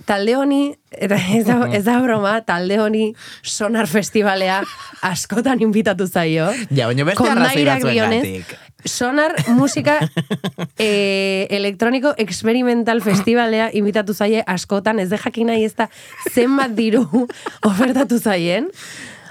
[0.08, 3.06] talde honi, eta ez da, ez da broma, talde honi
[3.42, 4.60] sonar festivalea
[5.08, 6.50] askotan inbitatu zaio.
[6.70, 8.54] Ja, baina beste arrazoi batzuengatik.
[8.84, 9.98] Sonar musika
[10.78, 15.88] e, elektroniko experimental festivalea inbitatu zaie askotan, ez de jakin nahi ez da
[16.32, 17.04] zenbat diru
[17.70, 18.68] ofertatu zaien,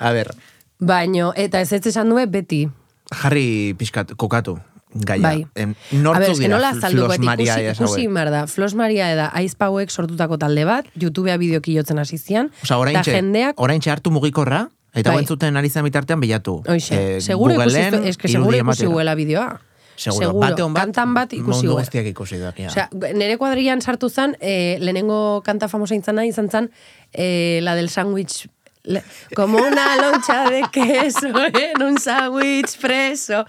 [0.03, 0.33] A ber,
[0.79, 2.67] baino, eta ez ez esan due beti.
[3.13, 4.57] jarri pixkat, kokatu,
[4.93, 5.21] gaia.
[5.21, 5.45] Bai.
[5.55, 5.75] Em,
[6.11, 8.47] A ber, dira nola Flos Maria ikusi, ikusi da.
[8.47, 13.11] Flos Maria eda aizpauek sortutako talde bat, YouTubea bideoki jotzen hasi zian, Osa, eta oraintxe,
[13.11, 15.15] jendeak oraintxe hartu mugikorra, eta Bai.
[15.17, 15.23] bai.
[15.23, 16.61] entzuten ari zen bitartean bilatu.
[16.67, 19.59] Hoxe, Eh, seguro ikusi, Googleen zu- eske seguro ikusi huela bideoa.
[19.95, 21.81] Seguro, bate on bat, kantan bat ikusi mundu hue.
[21.83, 22.51] guztiak ikusi da.
[22.57, 22.67] Ja.
[22.67, 26.71] Osea, nere kuadrillan sartu zen, eh, lehenengo kanta famosa intzana izan zen,
[27.13, 28.47] eh, la del sándwich
[28.85, 29.03] Le-
[29.35, 33.45] como una loncha de queso en un sándwich preso.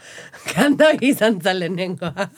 [0.54, 2.30] Kanta izan zen lehenengoa.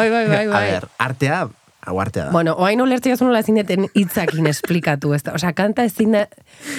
[0.00, 0.70] Bai, bai, bai, A bai.
[0.74, 1.40] ber, artea,
[1.86, 2.32] hau artea da.
[2.34, 5.34] Bueno, oain ulertzea zunola ezin deten hitzakin esplikatu, ez da.
[5.38, 6.26] Osea, kanta ezin da,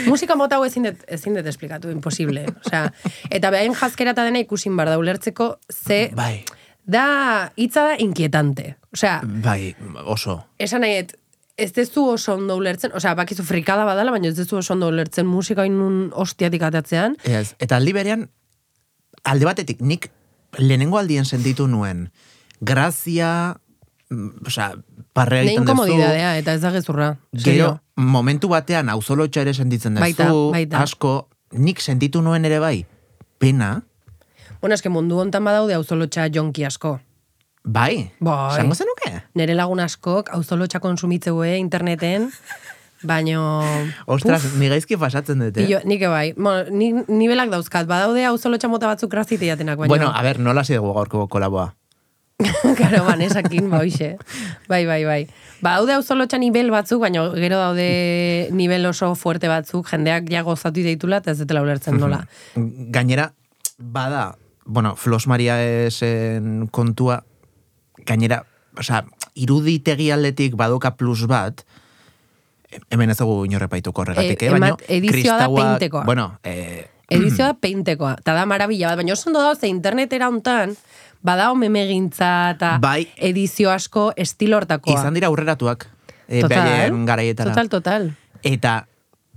[0.08, 2.46] musika mota hau ezin dut, ezin dut esplikatu, imposible.
[2.66, 2.88] Osea,
[3.30, 6.44] eta behain jazkera eta dena ikusin bar da ulertzeko, ze, Bai,
[6.86, 7.06] da,
[7.58, 8.76] hitza da inquietante.
[8.94, 9.74] Osea, bai,
[10.06, 10.42] oso.
[10.60, 11.16] esan nahiet,
[11.62, 15.28] ez dezu oso ondo ulertzen, osea, bakizu frikada badala, baina ez dezu oso ondo ulertzen
[15.30, 17.16] musika inun ostiatik atatzean.
[17.24, 18.28] Ez, eta aldi berean,
[19.24, 20.10] alde batetik, nik
[20.58, 22.10] lehenengo aldien sentitu nuen,
[22.62, 23.58] grazia,
[24.10, 24.72] mm, osea,
[25.14, 27.18] parrea egiten duzu, inkomodidadea, eta ez da gezurra.
[27.34, 30.82] gero, momentu batean, auzolotxa ere sentitzen duzu, Baita, baita.
[30.86, 32.86] asko, nik sentitu nuen ere bai,
[33.38, 33.82] pena,
[34.62, 37.00] Bueno, eske mundu hontan badaude auzolotxa jonki asko.
[37.64, 38.54] bai, Bai.
[38.54, 39.24] esango zenuke?
[39.34, 42.30] Nere lagun askok auzolotxa konsumitzeue interneten,
[43.02, 43.64] baino...
[44.06, 45.66] Ostras, puf, ni gaizki pasatzen dute.
[45.66, 49.90] Pillo, nik bai, bueno, ni, nibelak dauzkat, badaude hau zolo mota batzuk grazite jatenak, baina...
[49.90, 51.74] Bueno, a ver, nola hasi dugu gaurko kolaboa?
[52.80, 54.16] Karo, banesakin, ba, hoxe.
[54.70, 55.22] Bai, bai, bai.
[55.62, 60.82] Ba, hau zolo nivel batzuk, baina gero daude nivel oso fuerte batzuk, jendeak ja gozatu
[60.82, 62.26] deitula, eta ez detela ulertzen nola.
[62.56, 63.34] Gainera,
[63.78, 67.24] bada, bueno, Flos Maria esen kontua,
[68.06, 68.44] gainera,
[68.78, 69.04] osea,
[69.36, 71.62] iruditegi aldetik badoka plus bat,
[72.90, 74.52] hemen ez dugu inorrepaituko horregatik, E, eh?
[74.52, 76.04] Baina, edizioa da peintekoa.
[76.06, 80.78] Bueno, eh, Edizioa da peintekoa, eta da marabila bat, baina oso ondo dauz, internetera hontan,
[81.22, 83.08] badao memegintza eta Bai.
[83.18, 85.00] edizio asko estilo hortakoa.
[85.00, 85.88] izan dira aurreratuak,
[86.28, 87.50] eh, Total, garaietara.
[87.52, 88.12] Total, total.
[88.44, 88.88] Eta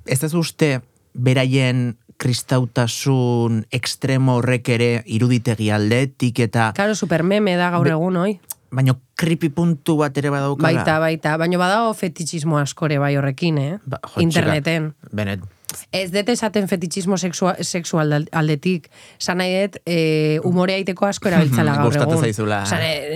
[0.06, 0.80] ez ez uste
[1.14, 8.38] beraien kristautasun ekstremo horrek ere iruditegi aldetik eta Karo, supermeme da gaur egun, oi?
[8.74, 10.80] baino kripi puntu bat ere badaukala.
[10.80, 11.36] Baita, baita.
[11.38, 13.76] Baina badao fetichismo askore bai horrekin, eh?
[13.86, 14.94] Ba, Interneten.
[15.14, 15.44] Benet,
[15.92, 18.88] Ez dut esaten fetichismo sexua, sexual aldetik.
[19.18, 22.20] San nahi dut, e, umorea iteko asko erabiltzala gaur egun.
[22.20, 22.62] zaizula.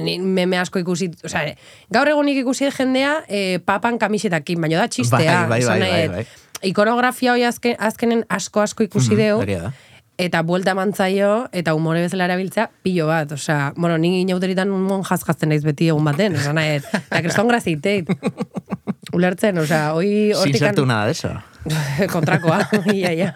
[0.02, 1.44] Ni meme asko ikusi, osa,
[1.90, 5.46] gaur egunik ikusi jendea e, papan kamisetakin, baina da txistea.
[5.48, 9.70] Bai, bai, bai, bai, dut, Ikonografia hoi azken, azkenen asko asko ikusi Mhm, deu.
[10.18, 13.32] Eta buelta mantzaio, eta umore bezala erabiltzea, pilo bat.
[13.32, 17.48] Osea, bueno, ni inauteritan un mon jazkazten naiz beti egun baten, esan nahi, eta kriston
[17.48, 18.10] graziteit.
[19.14, 20.74] Ulertzen, osea, hoi sin hortikan...
[20.74, 21.30] sartu nada de eso.
[22.14, 22.58] kontrakoa,
[22.98, 23.30] ia, ia.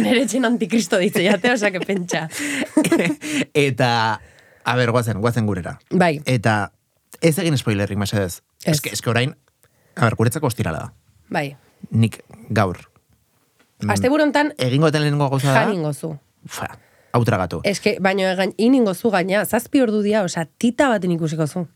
[0.00, 2.24] Nere etxen antikristo ditze jate, osea, que pentsa.
[3.68, 3.90] eta,
[4.64, 5.76] a ber, guazen, guazen gurera.
[5.92, 6.72] Bai, Eta
[7.20, 8.40] ez egin spoilerrik, mesedez.
[8.64, 8.80] Ez.
[8.80, 8.96] Ez.
[8.96, 9.36] Eske orain,
[9.94, 10.90] a ber, guretzako ostirala da.
[11.28, 11.50] bai.
[11.92, 12.80] Nik gaur.
[13.88, 15.64] Aste burontan, Egingo eten lehenengo gauza da.
[15.64, 16.18] janingo zu.
[16.46, 16.68] Fa,
[17.12, 17.60] hau tragatu.
[17.64, 21.66] Eske, baino egan, iningo zu gaina, zazpi ordu dia, osea, tita baten ikusiko zu.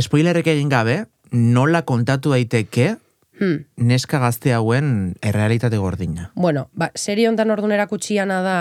[0.00, 2.96] Spoilerrek egin gabe, nola kontatu daiteke
[3.38, 3.66] Hmm.
[3.76, 6.30] neska gazte hauen errealitate gordina.
[6.34, 8.54] Bueno, ba, serie hontan ordun erakutsiana da,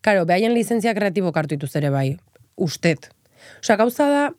[0.00, 2.18] karo, behaien lizentzia kreatibo kartu ere bai,
[2.56, 3.10] ustet.
[3.62, 4.32] Osea, gauza da,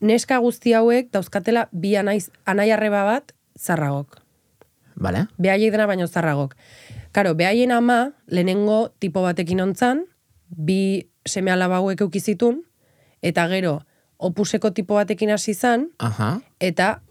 [0.00, 4.21] neska guzti hauek dauzkatela bi anaiz, anai arreba bat zarragok.
[4.96, 5.26] Vale?
[5.38, 6.54] behaiei dena baino zarragok.
[7.12, 10.04] Karo, behaien ama, lehenengo tipo batekin ontzan,
[10.48, 12.62] bi seme alaba hauek eukizitun,
[13.22, 13.80] eta gero,
[14.18, 16.40] opuseko tipo batekin hasi zan, Aha.
[16.60, 17.02] eta,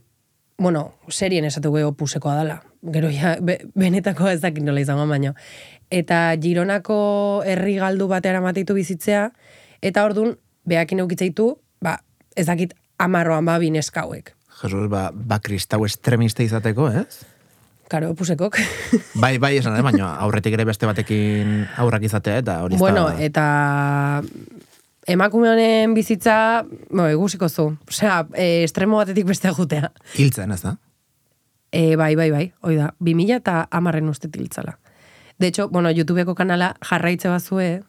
[0.57, 2.61] bueno, serien esatuko opusekoa dala.
[2.93, 5.33] Gero ja, be, benetako ez dakit nola izango baino.
[5.91, 9.31] Eta Gironako herri galdu batera matitu bizitzea,
[9.81, 11.99] eta ordun behakin eukitzeitu, ba,
[12.35, 14.33] ez dakit amarroan ba bineskauek.
[14.61, 17.25] Jesus, ba, ba kristau estremista izateko, ez?
[17.91, 18.55] Karo, opusekok.
[19.23, 23.17] Bai, bai, esan da, baina aurretik ere beste batekin aurrak izatea, eta hori Bueno, da...
[23.25, 23.45] eta
[25.11, 27.65] emakume honen bizitza, bo, egusiko zu.
[27.91, 29.91] Osea, e, estremo batetik beste jutea.
[30.15, 30.77] Hiltzen, ez da?
[31.71, 34.77] E, bai, bai, bai, hoi da, 2000 eta amarren uste tiltzala.
[35.41, 37.81] De hecho, bueno, YouTubeko kanala jarraitze bazue,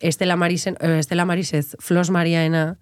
[0.00, 2.78] Estela Marisen, eh, Estela Marisez, Flos Mariaena,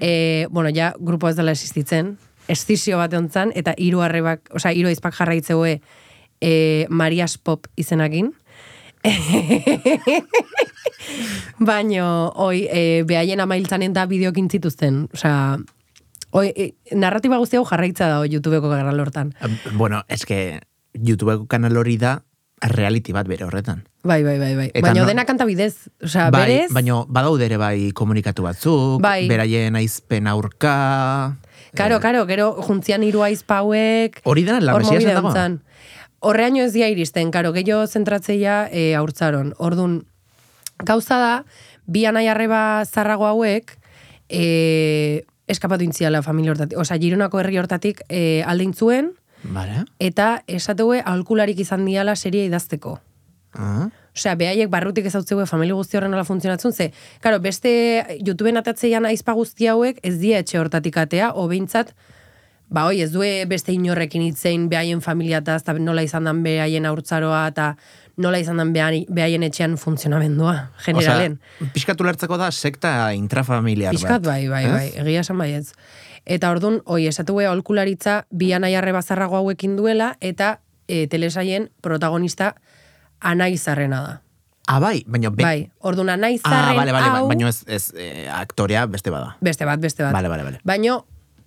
[0.00, 2.16] e, bueno, ja, grupo ez dela existitzen,
[2.48, 5.80] estizio bat ontzan, eta hiru arrebak, osea, hiru aizpak jarraitzeue
[6.40, 8.32] e, Marias Pop izenakin.
[11.58, 15.06] Baino, oi, e, behaien amailtzanen da bideokin zituzten.
[15.14, 15.58] Osea,
[16.36, 19.34] oi, e, narratiba guzti hau jarraitza da YouTubeko kanal hortan.
[19.42, 20.60] Eh, Bueno, eske
[20.94, 22.18] YouTubeko kanal hori da
[22.62, 23.84] reality bat bere horretan.
[24.02, 24.70] Bai, bai, bai, bai.
[24.82, 25.88] Baina no- dena kanta bidez.
[26.02, 29.28] Osea, bai, berez, baina badaude ere bai komunikatu batzuk, Bai.
[29.28, 31.36] beraien aizpen aurka...
[31.76, 35.32] karo, karo, gero juntzian hiru aizpauek, Hori dena la Mesiasen dago?
[36.20, 39.52] Horreaino ez dia iristen, karo, gehiago zentratzeia e, haurtzaron.
[39.58, 40.00] Ordun
[40.82, 41.34] gauza da,
[41.86, 43.76] bi anai arreba zarrago hauek,
[44.28, 46.78] e, eskapatu intziala familia hortatik.
[46.78, 49.12] Osa, Gironako herri hortatik e, aldein zuen,
[49.44, 49.84] Vale?
[50.02, 52.98] eta esateue aholkularik izan diala seria idazteko.
[53.54, 53.88] Ah.
[54.18, 56.90] Osea, behaiek barrutik ezautzeu familia guzti horren nola funtzionatzen, ze,
[57.24, 57.70] karo, beste
[58.18, 61.94] YouTubeen atatzeian aizpa guzti hauek ez die etxe hortatik atea, o behintzat,
[62.68, 67.46] ba, oi, ez due beste inorrekin hitzein behaien familiataz, eta nola izan dan behaien haurtzaroa,
[67.52, 67.72] eta
[68.18, 70.54] nola izan dan behaien, behaien etxean funtzionamendua,
[70.84, 71.38] generalen.
[71.38, 74.02] Osea, pixkatu lertzeko da sekta intrafamiliar bat.
[74.02, 74.72] Piskat bai, bai, ez?
[74.74, 75.68] bai, egia esan baietz.
[76.28, 82.56] Eta ordun, oi, esatu aholkularitza bi anai arreba zarrago hauekin duela, eta e, telesaien protagonista
[83.20, 84.16] anaizarrena da.
[84.68, 85.30] Ah, bai, baina...
[85.32, 85.42] Be...
[85.42, 87.28] Bai, orduan Ah, anaizarren bale, bale, hau...
[87.30, 89.36] baina ez, ez eh, aktorea beste bada.
[89.40, 90.12] Beste bat, beste bat.
[90.12, 90.60] Bale, bale, bale.
[90.68, 91.06] Baino,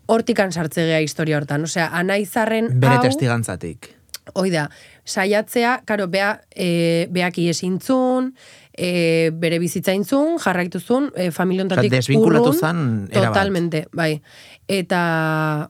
[0.09, 1.63] hortikan sartze gea historia hortan.
[1.69, 3.03] Osea, anaizarren Bere hau...
[3.05, 3.91] testigantzatik.
[4.37, 4.67] Hoi da,
[5.05, 8.31] saiatzea, karo, bea, e, beak iesintzun,
[8.73, 12.59] e, bere bizitzaintzun, jarraituzun, e, familiontatik Osea, desbinkulatu urrun.
[12.59, 13.33] zan era bat.
[13.35, 14.21] Totalmente, bai.
[14.69, 15.01] Eta,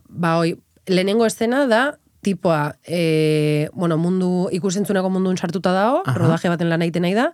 [0.08, 0.56] ba, hoi,
[0.88, 1.82] lehenengo eszena da,
[2.22, 6.18] tipoa, e, bueno, mundu, ikusentzuneko mundun sartuta dago, Aha.
[6.18, 7.32] rodaje baten lan egiten nahi da,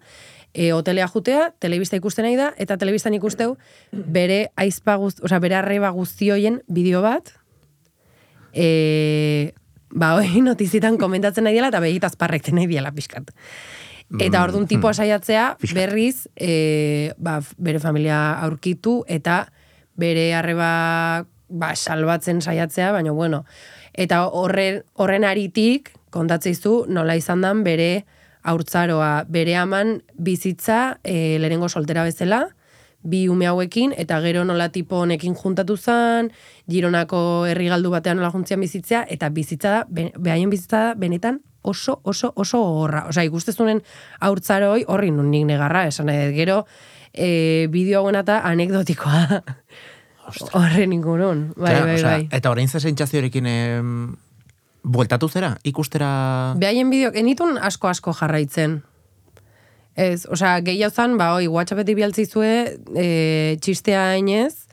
[0.54, 3.58] e, hotelea jutea, telebista ikusten nahi da, eta telebistan ikusteu
[3.92, 7.34] bere aizpa guzti, osea, bere arreba guztioien bideo bat,
[8.54, 9.54] e,
[9.92, 13.34] ba, hoi notizitan komentatzen nahi diela, eta begitaz parrekten nahi diela pixkat.
[14.24, 19.50] Eta orduan tipoa saiatzea, berriz, e, ba, bere familia aurkitu, eta
[20.00, 23.44] bere arreba ba, salbatzen saiatzea, baina bueno.
[23.98, 28.06] Eta horren, horren aritik, kontatzeizu, nola izan dan bere
[28.48, 32.46] haurtzaroa, bere aman bizitza e, lehenengo soltera bezala,
[33.08, 36.32] bi ume hauekin, eta gero nola tipo honekin juntatu zan,
[36.70, 37.20] Gironako
[37.50, 42.00] herri galdu batean nola juntzian bizitzea, eta bizitza da, be- behaien bizitza da, benetan oso,
[42.04, 43.06] oso, oso gogorra.
[43.10, 43.82] Osea, ikustezunen
[44.24, 46.34] haurtzaroi horri nun nik negarra, esan dut.
[46.36, 46.62] Gero,
[47.14, 49.42] e, bideo hauen eta anekdotikoa.
[50.54, 51.54] Horren ingurun.
[51.56, 52.28] Bai, Claro, bai, osea, bai.
[52.32, 54.16] Eta orain ze sentsazioarekin em,
[54.84, 55.56] bueltatu zera?
[55.64, 56.10] Ikustera...
[56.60, 58.82] Behaien bideo, enitun asko-asko jarraitzen.
[59.98, 62.52] Ez, osea, gehiago zan, ba, oi, WhatsAppetik bialtzizue,
[62.94, 63.08] e,
[63.64, 64.68] txistea hainez,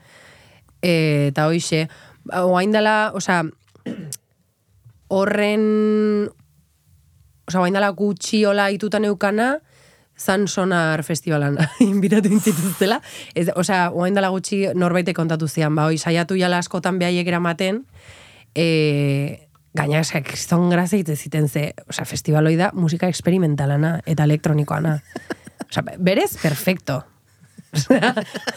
[0.83, 1.87] e, eta hoixe,
[2.29, 3.41] ba, oain dela, osea,
[5.09, 5.63] horren,
[7.47, 9.55] osea, oain dela gutxi hola itutan eukana,
[10.17, 13.01] zan sonar festivalan inbitatu intzituztela.
[13.35, 17.83] Ez, osea, oain dela gutxi norbaite kontatu zian, ba, oi, saiatu jala askotan behaiek eramaten,
[18.55, 18.67] e,
[19.75, 24.99] gaina, osea, kriston grazia egiten ziten ze, osea, festivaloi da musika experimentalana eta elektronikoana.
[25.69, 27.03] Osea, berez, perfecto.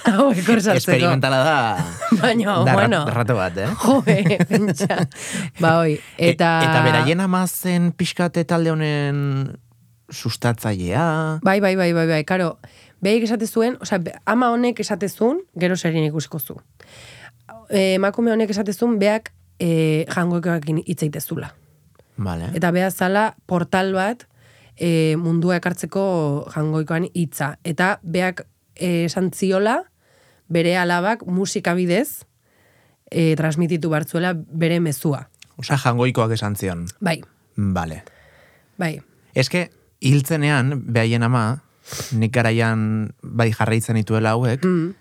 [0.07, 0.61] Hau ekor.
[0.75, 1.57] Experimentala da...
[2.23, 3.01] Baina, da bueno.
[3.07, 3.71] rat- rato bat, eh?
[3.83, 5.01] Joe, pentsa.
[5.59, 6.53] Ba, oi, eta...
[6.63, 9.57] E, eta beraien ama zen pixkate talde honen
[10.11, 11.39] sustatzailea...
[11.43, 12.59] Bai, bai, bai, bai, bai, karo.
[13.01, 16.57] Behaik esate zuen, osea, be- ama honek esate zuen, gero serien ikusiko zu.
[17.71, 21.53] E, emakume honek esate zuen, beak e, jangoekoekin hitz egitezula.
[22.19, 22.51] Vale.
[22.59, 24.25] Eta beha zala portal bat
[24.77, 27.53] e, mundua ekartzeko jangoikoan hitza.
[27.63, 28.43] Eta beak
[28.75, 29.83] e, esan ziola,
[30.49, 32.25] bere alabak musika bidez
[33.11, 35.29] e, transmititu bartzuela bere mezua.
[35.59, 36.87] Osa, jangoikoak esan zion.
[37.01, 37.21] Bai,
[37.57, 38.03] Vale.
[38.79, 38.97] bai.
[39.35, 39.69] Eske,
[40.01, 41.63] hiltzenean, behaien ama,
[42.13, 44.95] nik garaian bai jarraitzen dituela hauek, Mm.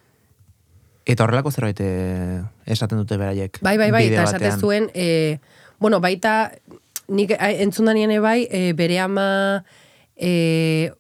[1.06, 3.60] eta horrelako zerbait eh, esaten dute beraiek.
[3.62, 5.40] Bai, bai, bai, eta esate zuen, e,
[5.80, 6.52] bueno, baita,
[7.08, 9.64] nik eh, entzun daniene bai, e, bere ama,
[10.16, 10.92] e,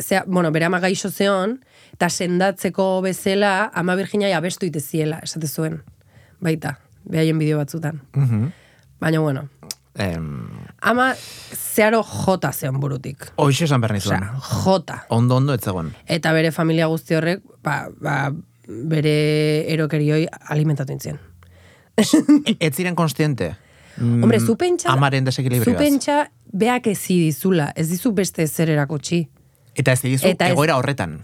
[0.00, 1.58] zea, bueno, bere ama gaixo zeon,
[1.92, 5.82] eta sendatzeko bezala, ama Virginia abestu iteziela, esate zuen,
[6.40, 8.02] baita, behaien bideo batzutan.
[8.14, 8.52] Mhm.
[9.00, 9.48] Baina, bueno,
[9.98, 10.46] Em,
[10.82, 11.14] ama
[11.74, 13.30] zeharo jota zeon burutik.
[13.36, 14.22] Hoxe esan behar nizuen.
[14.22, 14.98] Osea, jota.
[15.08, 15.92] Ondo, ondo, ez zegoen.
[16.06, 18.32] Eta bere familia guzti horrek, ba, ba,
[18.68, 21.18] bere erokerioi alimentatu intzien.
[22.60, 23.56] Ez ziren konstiente?
[23.96, 24.92] Mm, Hombre, zu pentsa...
[24.92, 25.78] Amaren Zu desekilibrioaz.
[25.80, 29.24] pentsa, beak ezi dizula, ez dizu beste zer erakutsi.
[29.74, 31.16] Eta ez dizu Eta ez- egoera horretan.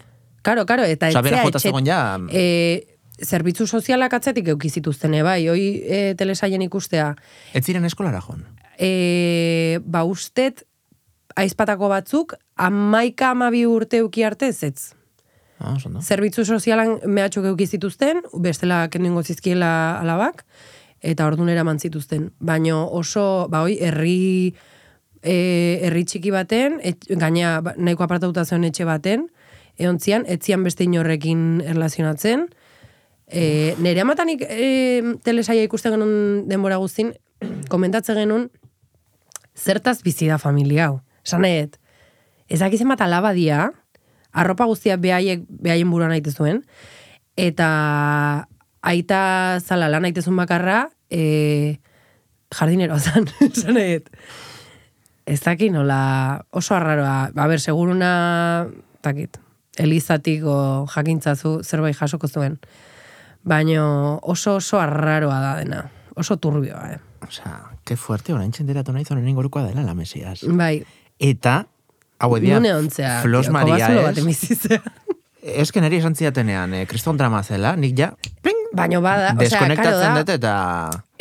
[0.42, 5.46] Karo, karo, eta Osea, etzea jota etxe- zegoen ja- E, zerbitzu sozialak atzetik eukizituzten, bai,
[5.48, 7.14] hoi e, telesaien ikustea.
[7.54, 8.42] Ez ziren eskolara joan.
[8.78, 10.64] E, ba, ustet,
[11.36, 14.94] aizpatako batzuk, amaika amabi urte euki arte ez.
[15.58, 15.76] Ah.
[16.02, 20.44] Zerbitzu sozialan mehatxuk euki zituzten, bestela kendingo zizkiela alabak,
[21.00, 22.30] eta ordun eraman zituzten.
[22.40, 24.54] Baina oso, ba, hoi, herri,
[25.22, 25.36] e,
[25.86, 29.28] herri txiki baten, et, gaina ba, nahiko apartatuta zeon etxe baten,
[29.78, 32.48] eontzian, etzian beste inorrekin erlazionatzen.
[33.26, 37.14] E, nere amatanik e, telesaia ikusten genuen denbora guztin,
[37.70, 38.50] komentatzen genuen,
[39.56, 41.00] zertaz bizi da familia hau.
[41.24, 41.78] Esan nahet,
[42.50, 43.70] ezakizen bat alaba dia,
[44.34, 46.62] arropa guztia behaiek, behaien buruan aite zuen,
[47.36, 48.46] eta
[48.84, 49.20] aita
[49.62, 51.78] zala lan aitezun bakarra, e,
[52.54, 54.10] jardineroa zan, esan nahet.
[55.24, 58.10] Ez dakit nola oso arraroa, ba, ber, seguruna,
[59.00, 59.38] takit,
[59.80, 60.58] elizatik o
[60.92, 62.58] jakintzazu zerbait jasoko zuen.
[63.44, 65.84] Baino oso oso arraroa da dena.
[66.16, 67.00] Oso turbioa, eh?
[67.26, 70.44] Osea, que fuerte, orain txenderatu nahi zonen ingorukoa dela la mesias.
[70.48, 70.84] Bai,
[71.20, 71.66] Eta,
[72.18, 72.60] hau edia.
[73.22, 74.68] Flos Maria ez.
[75.44, 79.68] Ez que niri esan zidatenean, eh, kriston drama zela, nik ja, ping, Baino bada, osea,
[79.76, 80.52] karo da, dut eta...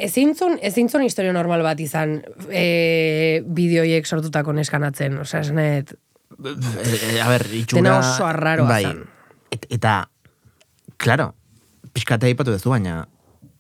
[0.02, 2.16] ezintzun, ezintzun historio normal bat izan
[2.50, 5.20] e, bideoiek sortutako neskanatzen.
[5.22, 5.94] Osea, esanet,
[6.44, 7.82] Eh, a ber, itxura...
[7.82, 9.04] Dena oso arraroa bai, zan.
[9.54, 10.10] Et, eta,
[10.98, 11.34] claro,
[11.94, 13.04] pixkate aipatu duzu, baina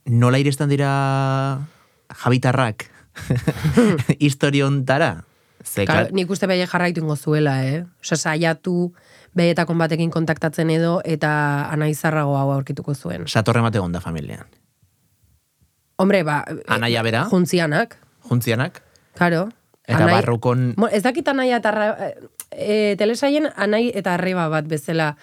[0.09, 0.89] nola iristen dira
[2.23, 2.89] jabitarrak
[4.25, 5.23] historiontara?
[5.63, 7.85] Ze, Karo, klar, nik uste behi jarraitu ingo zuela, eh?
[8.03, 8.93] Osea, saiatu
[9.35, 11.31] behietako batekin kontaktatzen edo eta
[11.71, 13.27] anaizarrago hau aurkituko zuen.
[13.27, 14.45] satorre mate onda familian.
[15.95, 17.27] Hombre, ba, Anaia bera?
[17.31, 17.97] juntzianak,
[18.29, 18.81] juntzianak,
[19.15, 19.49] Karo.
[19.87, 20.73] eta barrukon...
[20.77, 22.11] Mo, ez dakit anaia eta arra,
[22.51, 25.15] e, telesaien anai eta arreba bat bezala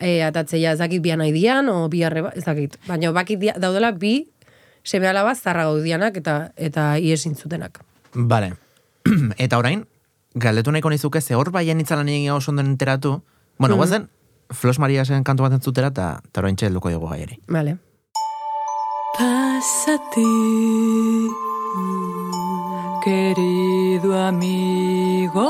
[0.00, 2.76] e, atatzeia, ez dakit bi anai dian, o bi arreba, ez dakit.
[2.86, 4.26] Baina bakit dia, daudela bi
[4.86, 7.80] seme alaba zarra gaudianak eta eta iesin zutenak.
[8.14, 8.52] Vale.
[9.44, 9.82] eta orain,
[10.34, 13.22] galdetu nahiko nizuke, ze hor baien itzalan egin oso ondo enteratu,
[13.58, 13.78] bueno, Mhm.
[13.82, 14.08] guazen,
[14.50, 17.40] Flos Maria zen kantu bat entzutera, eta eta orain txelduko dugu gaiari.
[17.48, 17.76] Vale.
[19.18, 20.22] Pásate,
[23.02, 25.48] querido amigo,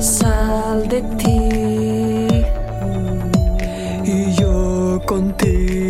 [0.00, 1.38] sal de ti
[4.04, 5.81] y yo contigo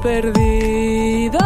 [0.00, 1.38] perdido.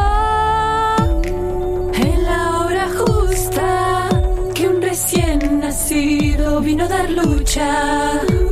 [1.95, 4.09] En la hora justa
[4.55, 8.44] que un recién nacido vino a dar lucha.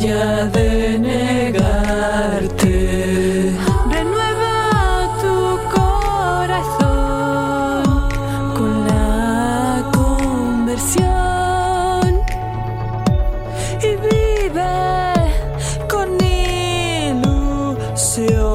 [0.00, 2.72] Deja ya de negarte.
[3.90, 4.56] Renueva
[5.20, 5.36] tu
[5.76, 7.02] corazón
[8.56, 11.04] con la conversión
[13.82, 14.74] y vive
[15.88, 16.08] con
[17.12, 18.49] ilusión.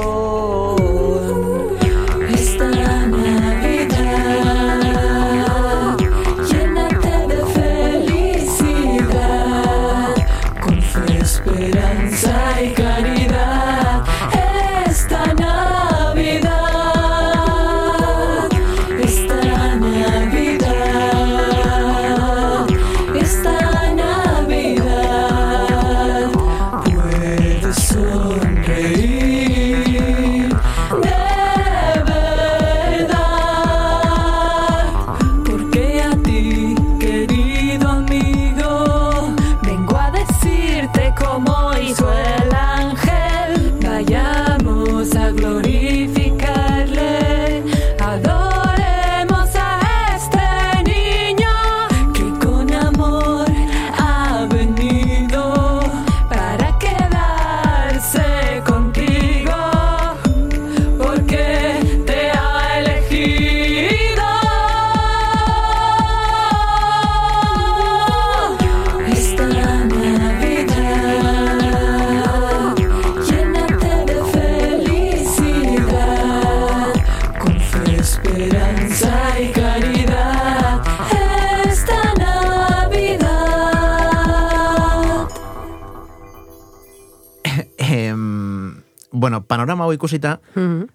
[89.95, 90.87] Ikusita, Mhm.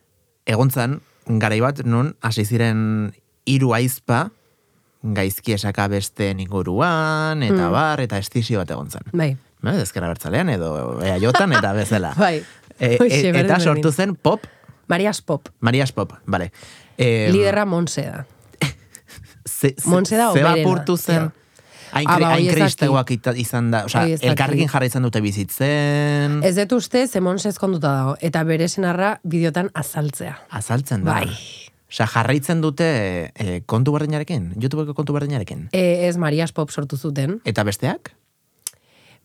[0.47, 3.13] egontzan, garai bat nun hasi ziren
[3.47, 4.31] hiru aizpa
[5.03, 7.73] gaizki esaka beste inguruan, eta Mm.
[7.73, 9.03] bar, eta estizio bat egontzan.
[9.13, 9.37] Bai.
[9.63, 12.15] Ba, ezkera bertzalean edo eaiotan eta bezala.
[12.19, 12.43] Bai.
[12.79, 14.45] E, e, eta sortu zen pop,
[14.89, 15.49] Marias Pop.
[15.61, 16.51] Marias Pop, bale.
[16.99, 18.25] E, Liderra Monse da.
[19.47, 21.33] ze, ze, Monse da ze zen.
[21.93, 27.21] Hain, Ah, ba, hain izan da, osea, elkarrekin jarraitzen dute bizitzen, Ez dut uste, ze
[27.21, 28.17] Monse ezkonduta dago.
[28.21, 30.39] Eta bere senarra bideotan azaltzea.
[30.51, 31.13] azaltzen da.
[31.21, 31.29] Bai.
[31.91, 35.69] Osea, jarraitzen dute e, kontu berdinarekin, YouTubeko kontu berdinarekin.
[35.73, 37.41] E, ez Marias Pop sortu zuten.
[37.45, 38.13] Eta besteak?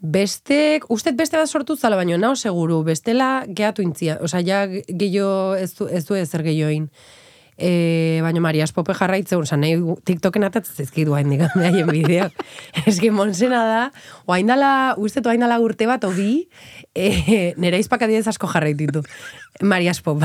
[0.02, 4.18] Bestek, ustet beste bat sortu zala, baino nao seguru, bestela gehatu intzia.
[4.22, 6.90] Osea, ja gehiago ez du, ez du ezer gehioin.
[7.58, 12.30] E, baina Marias Pope jarraitzen, oza, nahi TikToken atatzen zizkidu hain digan behaien bideo.
[12.84, 13.84] Que Monsena da,
[14.28, 16.50] oain dala, uste oain dala urte bat, obi,
[16.96, 19.06] e, nera izpakadidez asko jarraititu.
[19.64, 20.24] Marias Pop.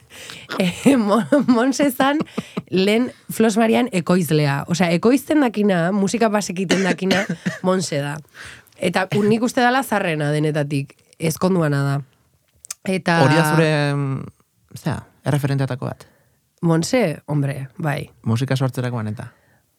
[0.58, 2.22] e, Mon- Monse zan,
[2.70, 4.62] lehen Flos Marian ekoizlea.
[4.72, 7.26] Osea, ekoizten dakina, musika basekiten dakina,
[7.62, 8.16] Monse da.
[8.82, 11.98] Eta nik uste dala zarrena denetatik, ezkonduana da.
[12.88, 13.20] Eta...
[13.22, 14.32] Hori da zure, mm,
[14.80, 14.96] zera,
[15.28, 16.08] erreferenteatako bat.
[16.62, 18.10] Monse, hombre, bai.
[18.22, 19.32] Musika sortzerakoan eta.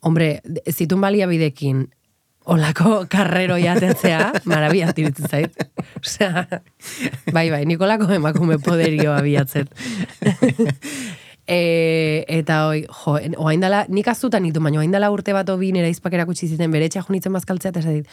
[0.03, 1.85] Hombre, zitun baliabidekin
[2.51, 5.67] olako karrero jatetzea, marabia tiritzen zait.
[6.01, 6.45] Osea,
[7.31, 9.69] bai, bai, nikolako emakume poderio abiatzen.
[11.47, 15.71] e, eta hoi, jo, oain dala, nik azutan nitu, baina oain dala urte bat obi
[15.75, 18.07] nera izpak erakutsi ziten bere etxea junitzen bazkaltzea, eta esatit,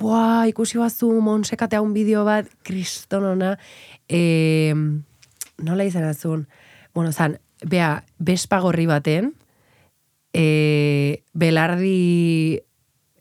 [0.00, 3.54] buah, ikusi bazu, monsekate un bideo bat, kriston ona,
[4.08, 4.74] e,
[5.64, 6.46] nola izan azun,
[6.94, 7.38] bueno, zan,
[7.68, 9.32] bea, bespa gorri baten,
[10.34, 12.60] e, belardi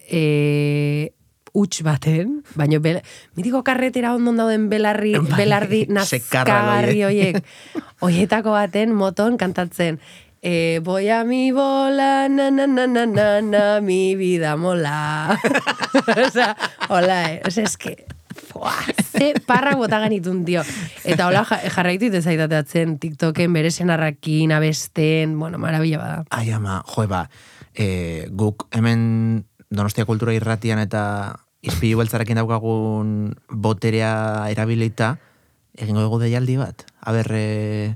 [0.09, 1.13] e,
[1.53, 3.01] huts baten, baina bel,
[3.37, 7.05] mitiko karretera ondon dauden belarri, Bai, belardi horiek.
[7.05, 7.43] hoiek.
[8.01, 9.99] Hoietako baten moton kantatzen.
[10.43, 15.37] E, voy a mi bola, na, na, na, na, na, na, mi vida mola.
[16.27, 16.57] Osa,
[16.89, 17.41] hola, eh?
[17.47, 18.22] Osa, eske, Fua,
[19.11, 20.63] ze parrak botagan itun, tio.
[21.03, 26.23] Eta hola ja- jarraitu zaitateatzen TikToken bere senarrakin, abesten, bueno, marabila bada.
[26.29, 27.29] Ai, ama, joe, ba,
[27.73, 35.17] e, guk hemen Donostia Kultura irratian eta izpilu beltzarekin daukagun boterea erabilita,
[35.77, 36.85] egingo dugu deialdi bat.
[37.01, 37.95] Aber, e,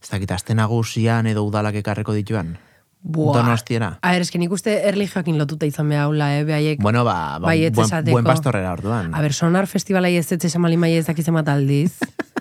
[0.00, 2.56] ez dakit, aste nagusian edo udalak ekarreko dituan.
[3.02, 3.38] Buah.
[3.40, 3.94] Donostiera.
[4.02, 6.82] A ber, eske nik uste erlijioakin lotuta izan beha haula, eh, behaiek.
[6.84, 9.14] Bueno, ba, ba buen, buen pastorrera orduan.
[9.14, 11.96] A ber, sonar festivalai ez esan malin bai ez dakitzen bat aldiz.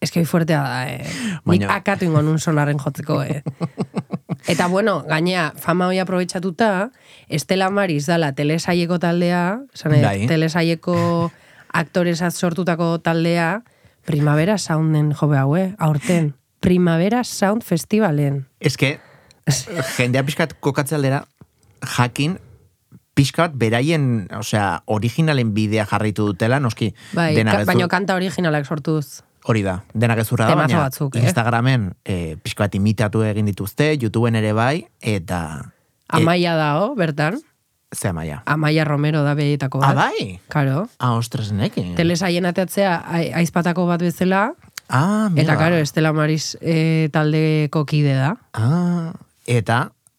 [0.00, 1.02] Ez que hoi fuertea da, eh.
[1.02, 3.42] Nik Baina- akatu ingo nun sonarren jotzeko, eh.
[4.52, 6.90] Eta bueno, gainea, fama hoi aprobetxatuta,
[7.28, 10.28] Estela Maris dala telesaieko taldea, dut, Bai.
[10.30, 11.32] telesaieko
[11.74, 13.64] aktoresaz sortutako taldea,
[14.06, 16.34] Primavera Sounden jobe hau, eh, aurten.
[16.60, 18.46] Primavera Sound Festivalen.
[18.60, 19.00] Ez que,
[19.96, 21.24] jendea pixkat kokatze aldera,
[21.96, 22.38] jakin,
[23.18, 28.66] pixkat beraien, osea, originalen bidea jarraitu dutela, noski, Bai, dena ka, gezur- baino kanta originalak
[28.66, 29.22] sortuz.
[29.48, 31.22] Hori da, dena gezurra da, baina batzuk, eh?
[31.24, 35.40] Instagramen e, pixka bat imitatu egin dituzte, YouTubeen ere bai, eta...
[36.08, 37.36] Amaia dao, bertan.
[37.90, 38.42] E, ze amaia.
[38.46, 39.90] Amaia Romero da behietako bat.
[39.96, 40.40] Ah, bai?
[40.52, 40.86] Karo.
[40.98, 41.94] Ah, ostras, nekin.
[41.96, 44.52] Telesaien ateatzea ai- aizpatako bat bezala,
[44.88, 45.42] Ah, mira.
[45.44, 48.36] eta karo, Estela Maris e, taldeko kide da.
[48.56, 49.12] Ah,
[49.48, 49.78] eta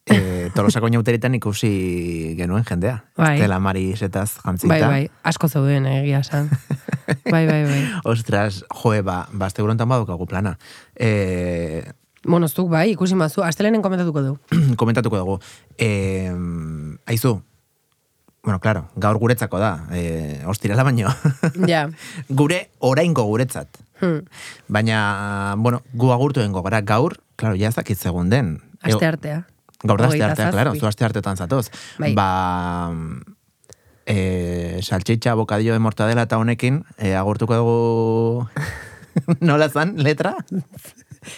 [0.10, 3.04] e, tolosako inauteritan ikusi genuen jendea.
[3.18, 3.36] Bai.
[3.38, 4.74] Estela Maris etaz jantzita.
[4.74, 6.50] Bai, bai, asko zeuden eh, egia san.
[7.34, 7.82] bai, bai, bai.
[8.10, 10.58] Ostras, joe, ba, bazte gurontan badukagu plana.
[10.96, 14.34] E, Bueno, zuk bai, ikusi mazu, astelenen komentatuko du.
[14.82, 15.38] komentatuko dugu.
[15.80, 16.28] E,
[17.08, 17.38] aizu,
[18.44, 21.14] bueno, claro, gaur guretzako da, e, ostirala baino.
[21.72, 21.86] ja.
[22.28, 23.80] Gure oraingo guretzat.
[24.02, 24.26] Hmm.
[24.68, 28.58] Baina, bueno, gu agurtu dengo gara gaur, claro, ja ez dakit segun den.
[28.82, 29.46] Aste artea.
[29.84, 30.80] Gaur da aste artea, claro, zazpi.
[30.80, 31.70] zu aste artetan zatoz.
[31.98, 32.14] Bai.
[32.14, 32.92] Ba,
[34.06, 38.50] e, salchicha, bocadillo de mortadela eta honekin, e, agurtuko dugu...
[39.42, 40.36] Nola zan, letra?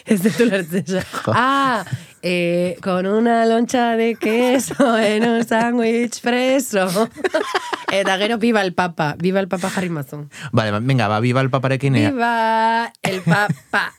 [0.05, 1.01] Ez dut ulertzen.
[1.33, 1.83] Ah,
[2.21, 7.09] eh, con una loncha de queso en un sándwich preso.
[7.91, 10.29] Eta gero viva el papa, viva el papa jarri mazun.
[10.51, 11.95] Vale, venga, ba, biba el paparekin.
[11.95, 13.91] e, Viva el papa.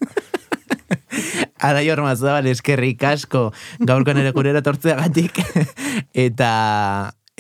[1.69, 3.51] Ara jorma zabal eskerrik asko.
[3.81, 5.43] Gaurko nere gurera tortzeagatik
[6.27, 6.53] eta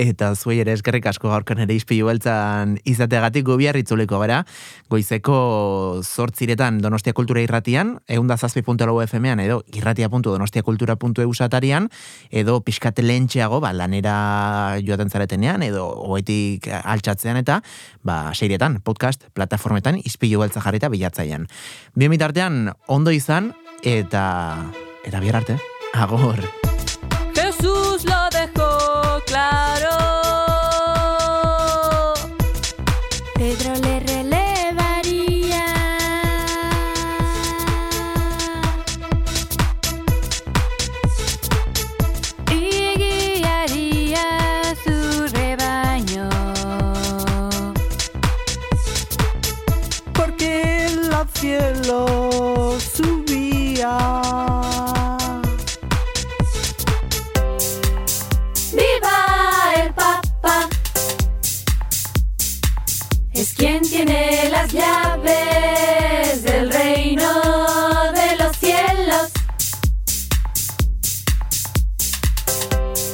[0.03, 3.46] eta zuei ere eskerrik asko gaurko nere izpilu beltzan izateagatik
[3.82, 4.44] itzuliko gara
[4.90, 11.88] goizeko zortziretan Donostia Kultura irratian eunda zazpi FM-ean edo irratia.donostiakultura.eu satarian
[12.30, 17.62] edo pixkat lehentxeago ba, lanera joaten zaretenean edo hoetik altxatzean eta
[18.03, 21.46] ba, seirietan, podcast, plataformetan izpilu beltza jarrita bilatzaian.
[21.94, 24.24] Bien bitartean, ondo izan, eta
[25.05, 25.59] eta bihar arte.
[25.92, 26.61] Agor.
[63.62, 67.30] Es quien tiene las llaves del reino
[68.12, 69.30] de los cielos.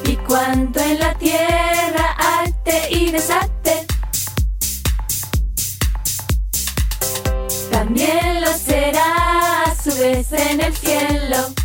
[0.05, 3.87] Y cuanto en la tierra arte y desate,
[7.71, 11.58] también lo será a su vez en el cielo.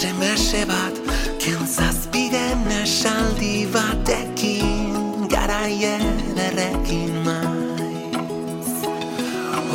[0.00, 0.96] semese bat
[1.42, 5.96] Ken zazpiren esaldi batekin Garaie
[6.36, 8.70] berrekin maiz.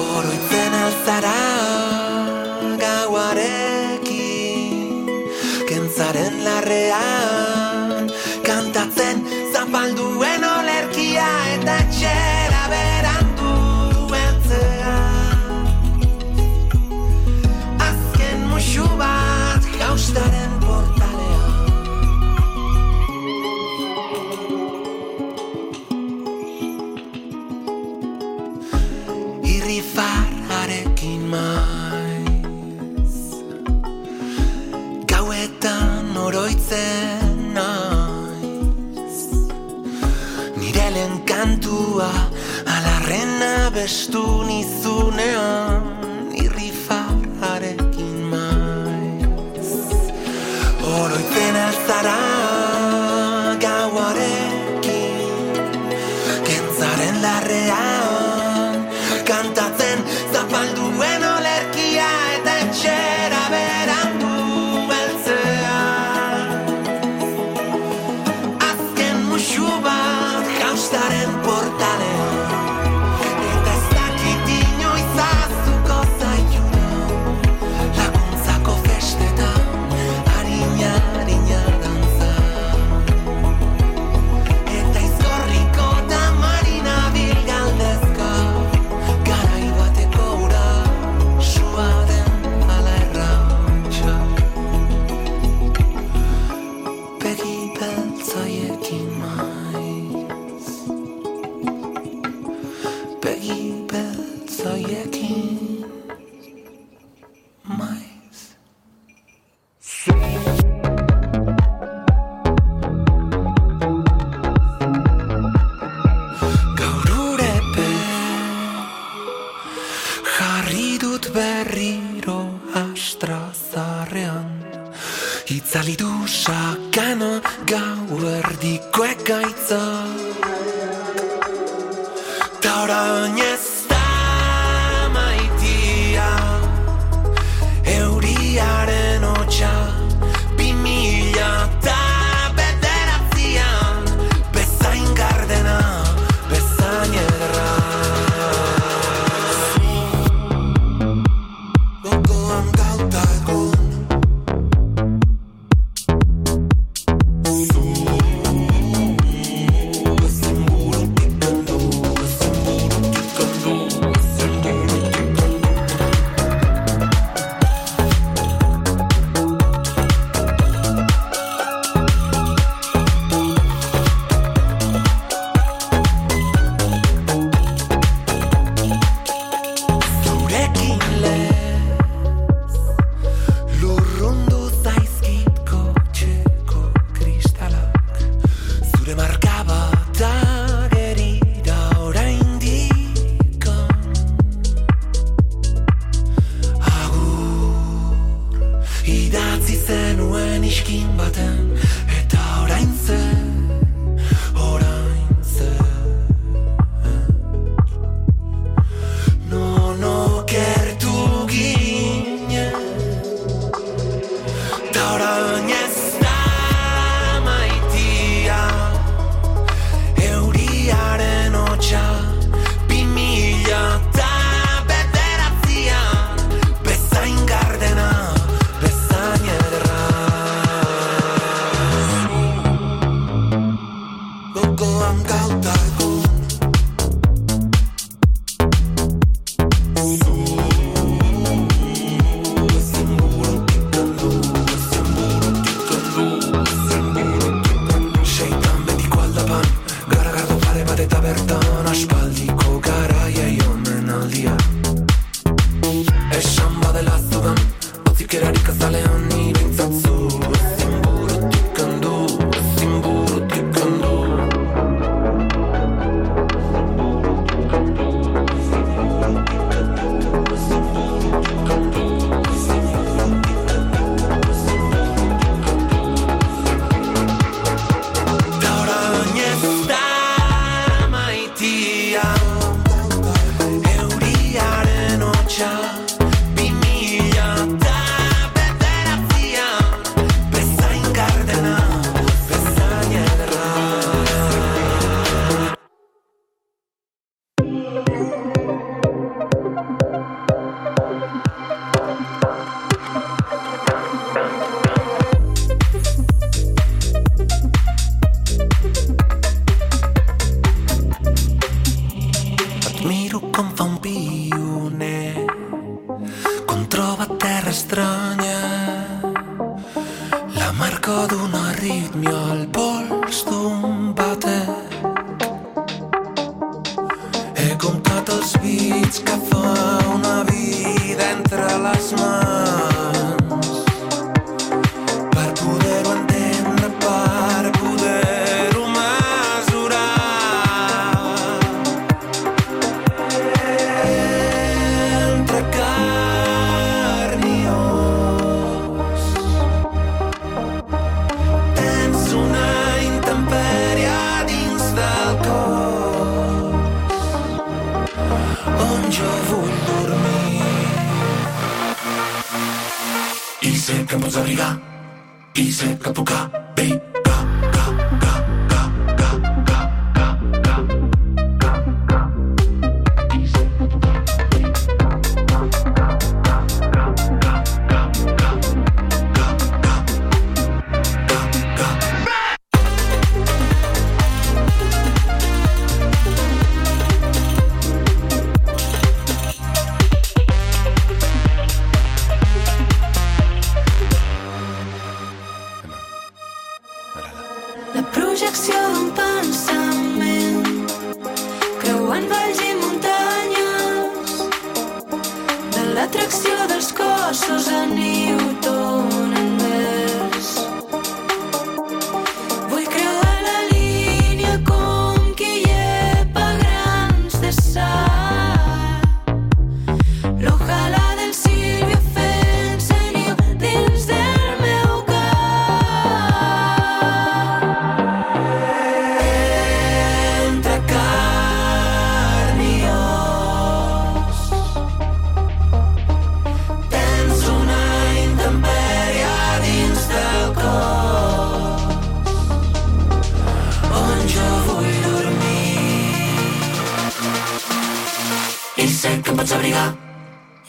[0.10, 1.55] Oroitzen alzara
[43.86, 45.55] babestu nizunean.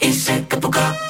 [0.07, 1.06] insect ポカ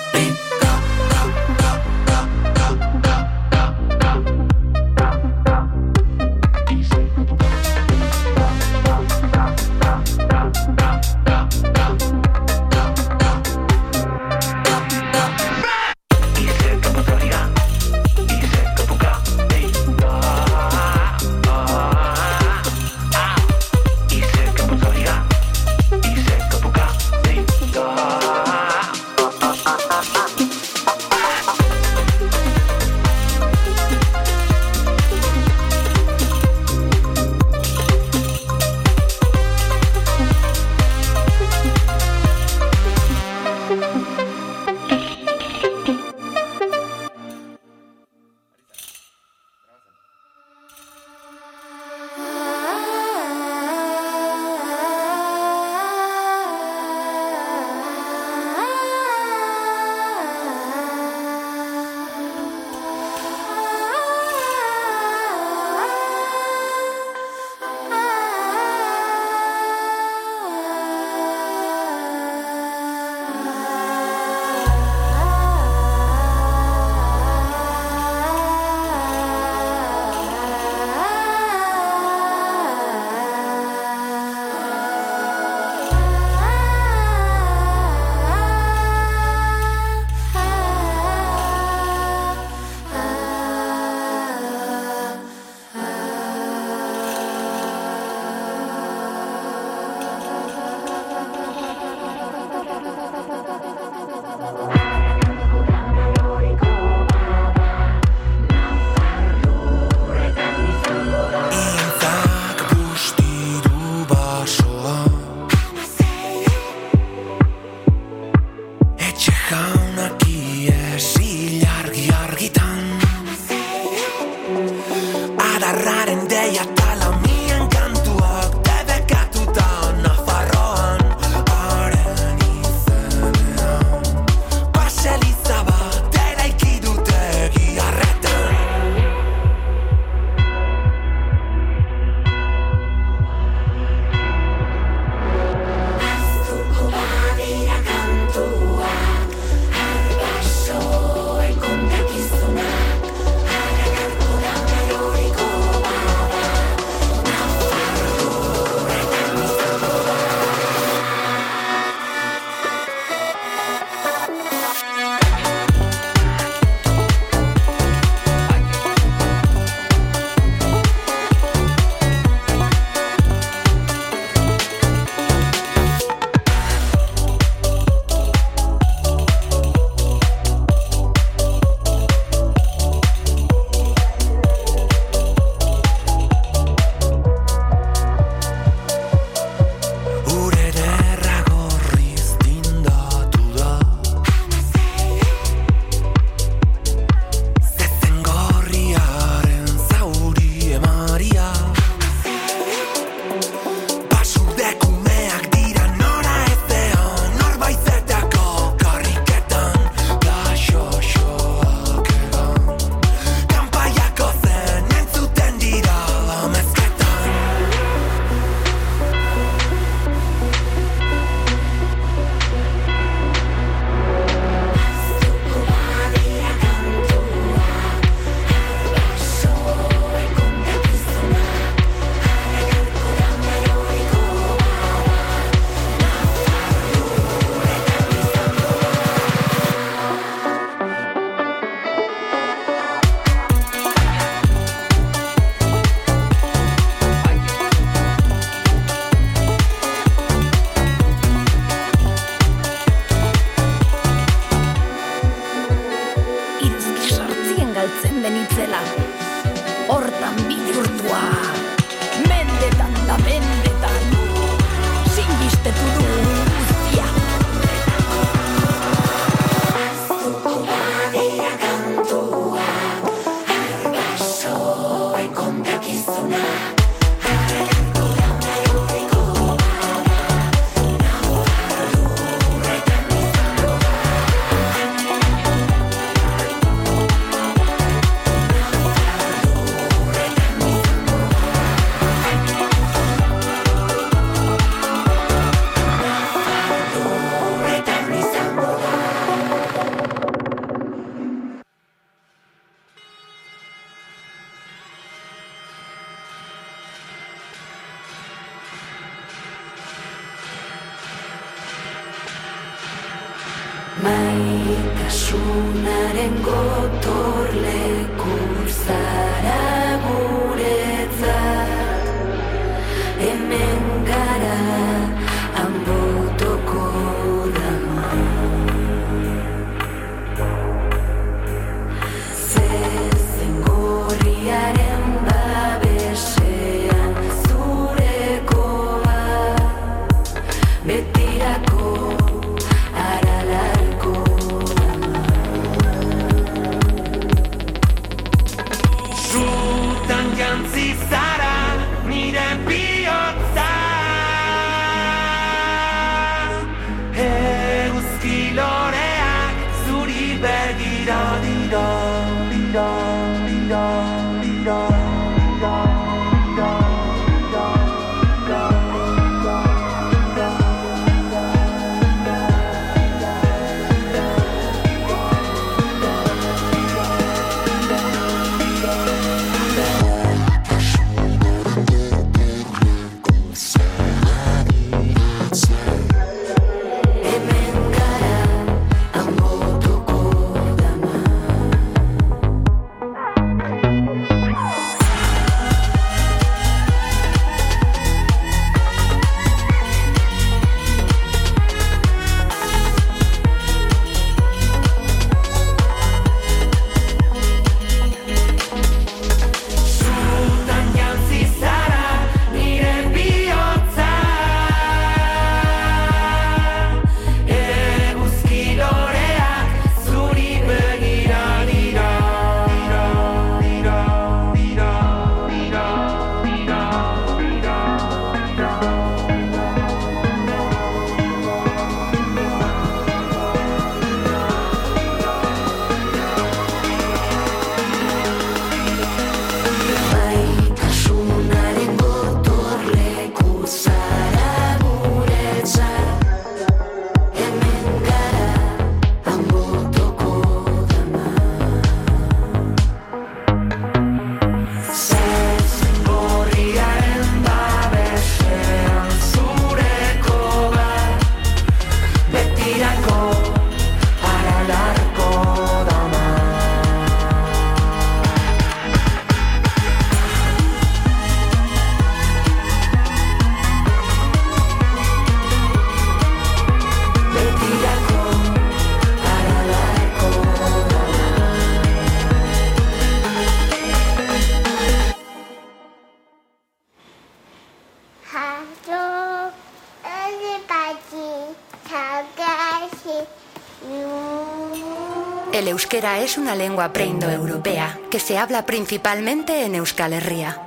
[495.87, 500.61] euskera es una lengua preindoeuropea que se habla principalmente en Euskal Herria.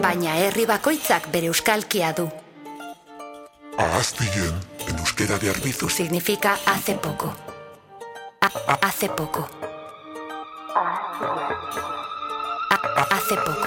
[0.00, 2.30] Baina herri bakoitzak bere euskalkia du.
[3.78, 4.54] Ahaztien,
[4.86, 5.88] en euskera de Arbizu.
[5.88, 7.34] Significa hace poco.
[8.80, 9.48] Hace poco.
[13.10, 13.59] Hace poco.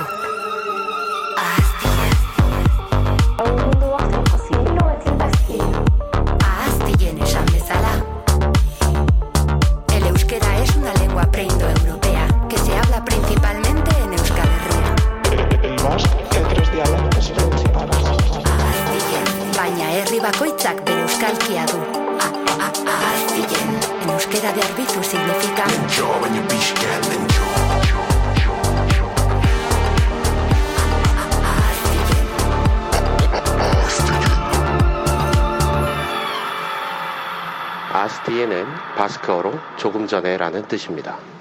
[38.43, 41.32] 여기에는 바스크어로 조금 전에라는 뜻입니다.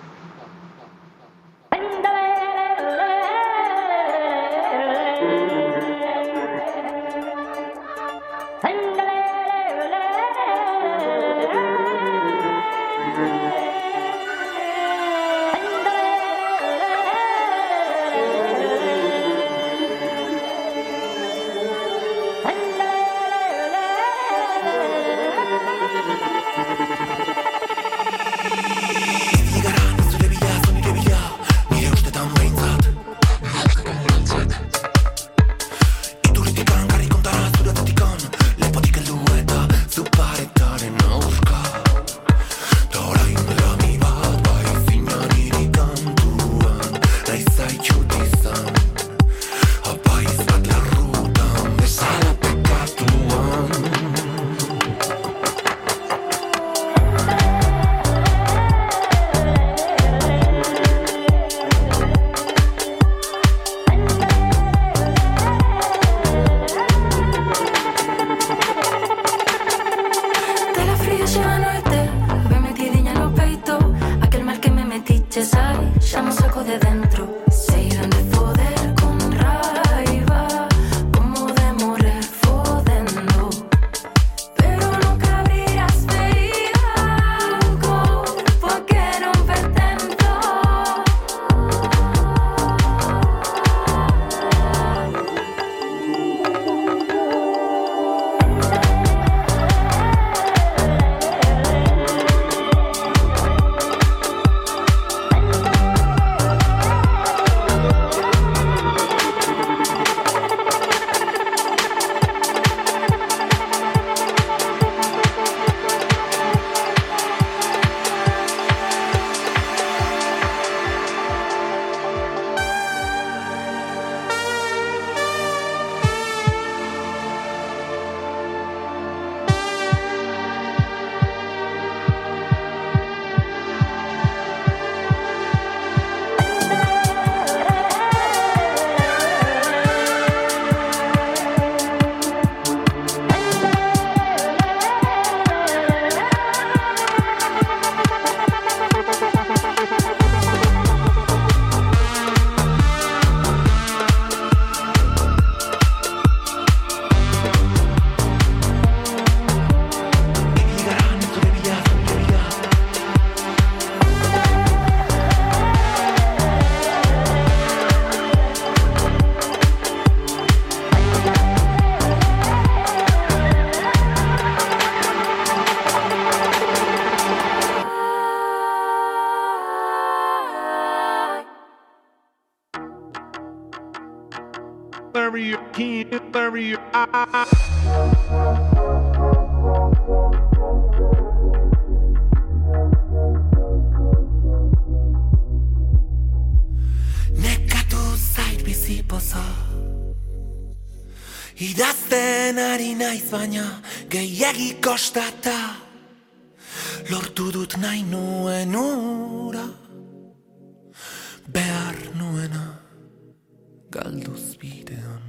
[213.93, 215.20] galduz bidean.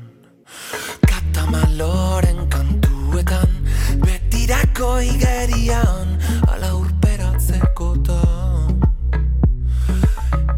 [1.10, 3.52] Katamaloren kantuetan
[4.06, 6.10] Betirako igerian
[6.52, 8.22] Ala urperatzeko ta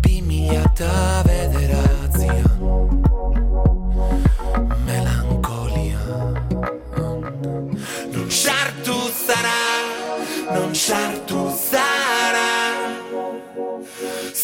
[0.03, 0.91] Bimila eta
[1.27, 2.61] bederatzean
[4.85, 6.05] Melankolia
[8.13, 9.61] Non sartu zara
[10.53, 12.53] Non sartu zara.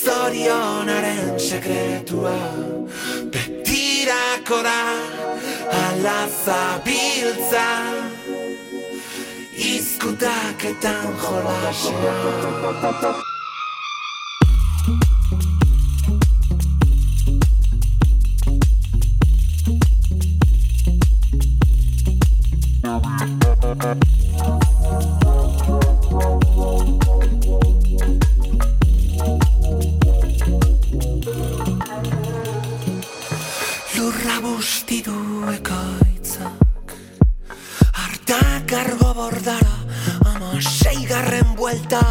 [0.01, 2.81] Zorionaren sekretua Zorionaren sekretua
[4.01, 4.81] tirakora
[5.85, 7.67] ala zabiltza
[9.73, 12.15] izkutaketan jolasea
[23.81, 24.20] thank
[39.21, 39.75] abordara.
[40.25, 42.01] Ama seigarren buelta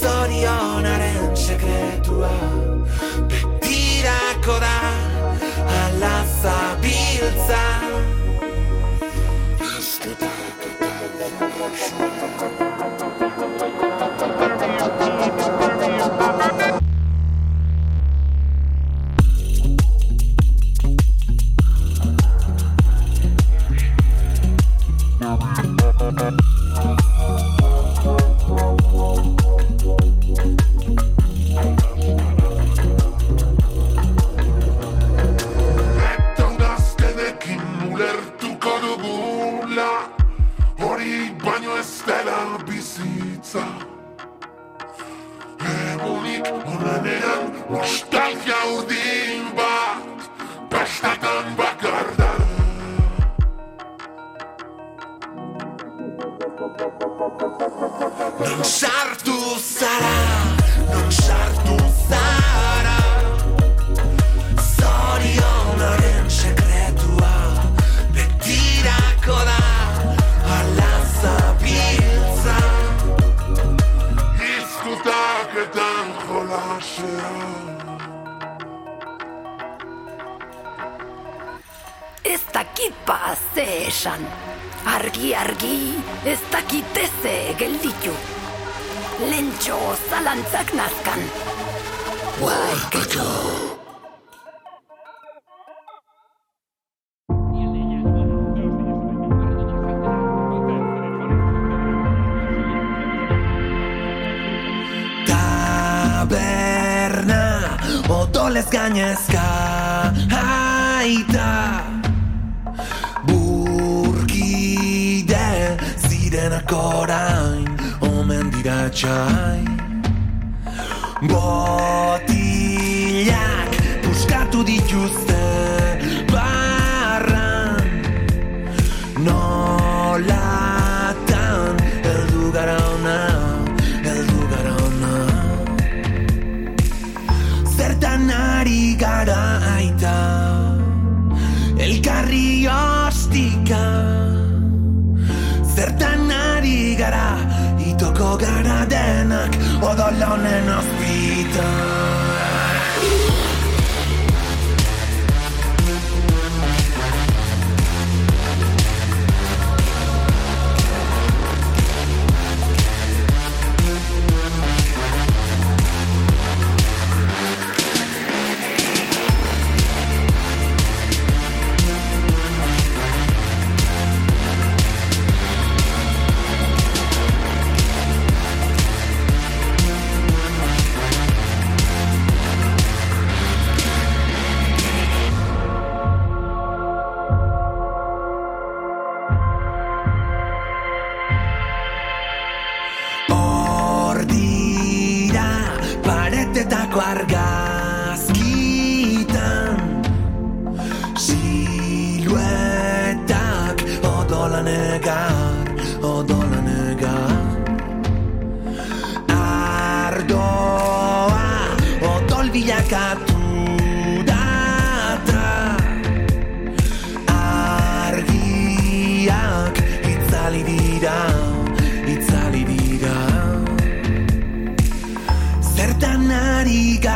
[0.00, 2.30] zorionaren sekretua
[3.30, 4.78] Betirako da
[5.80, 7.64] alaza biltza
[9.78, 12.17] Izketak eta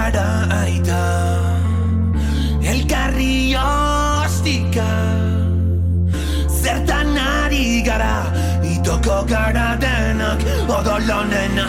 [0.03, 0.31] gara
[0.63, 1.03] aita.
[2.73, 4.91] Elkarri ostika.
[6.63, 8.17] Zertan ari gara
[8.73, 10.41] Itoko gara denak
[10.77, 11.62] Odolonena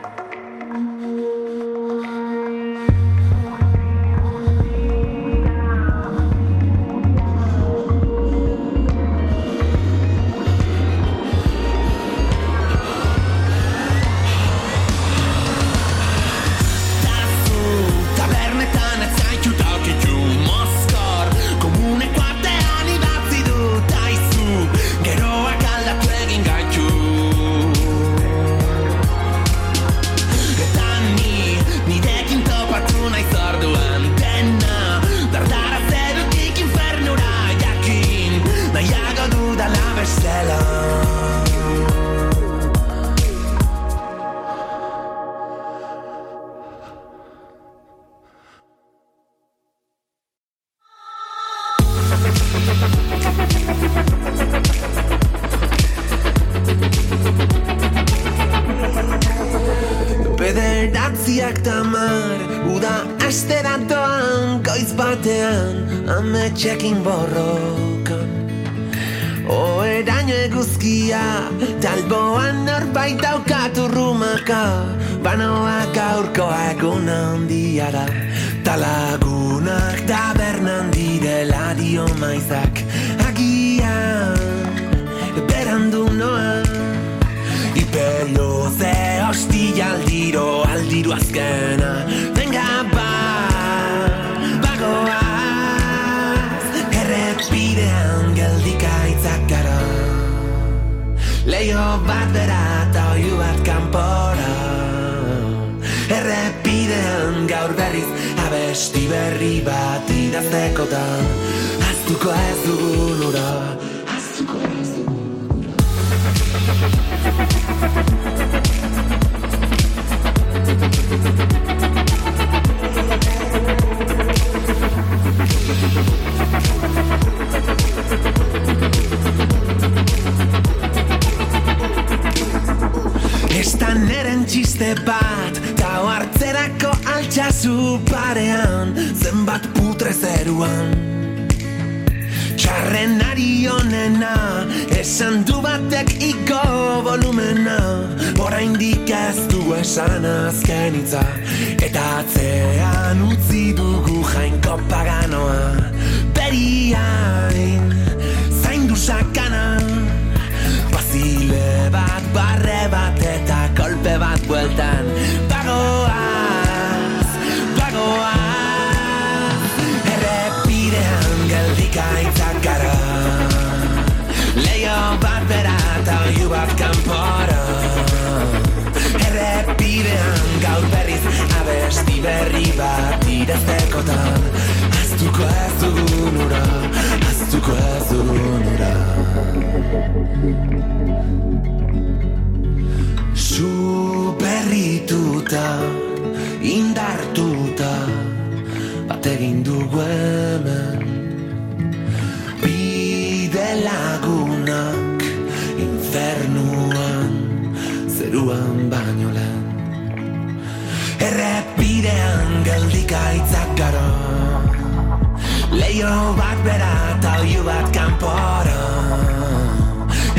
[215.90, 218.82] Say you bat bera eta oiu bat kanporo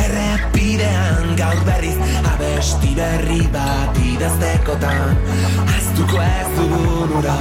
[0.02, 1.96] Errepidean gaur berriz
[2.32, 5.18] abesti berri bat idaztekotan.
[5.74, 7.34] Aztuko ez dugun ura,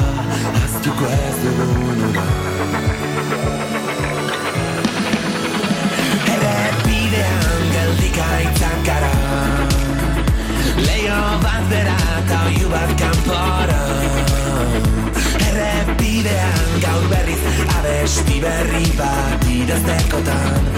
[0.64, 2.26] aztuko ez dugun ura
[6.34, 9.14] Errepidean geldik aitzak gara.
[10.88, 13.80] Leio bat bera eta oiu bat kanporo
[15.50, 17.42] Errepidean gaur berriz
[17.78, 20.70] abesti berri bat idaztekotan.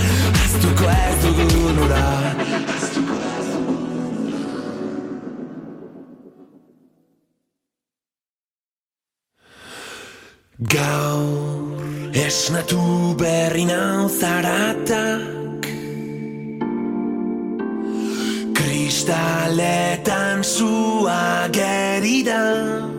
[0.45, 2.06] Aztuko ez dugun ura
[10.61, 15.65] Gaur esnatu berri nau zaratak.
[18.53, 22.91] Kristaletan zua gerida.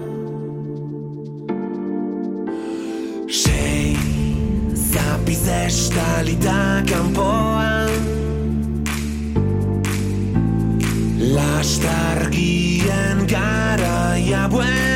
[5.48, 7.90] estalita kanpoan?
[11.34, 14.91] Lastargien garaia buen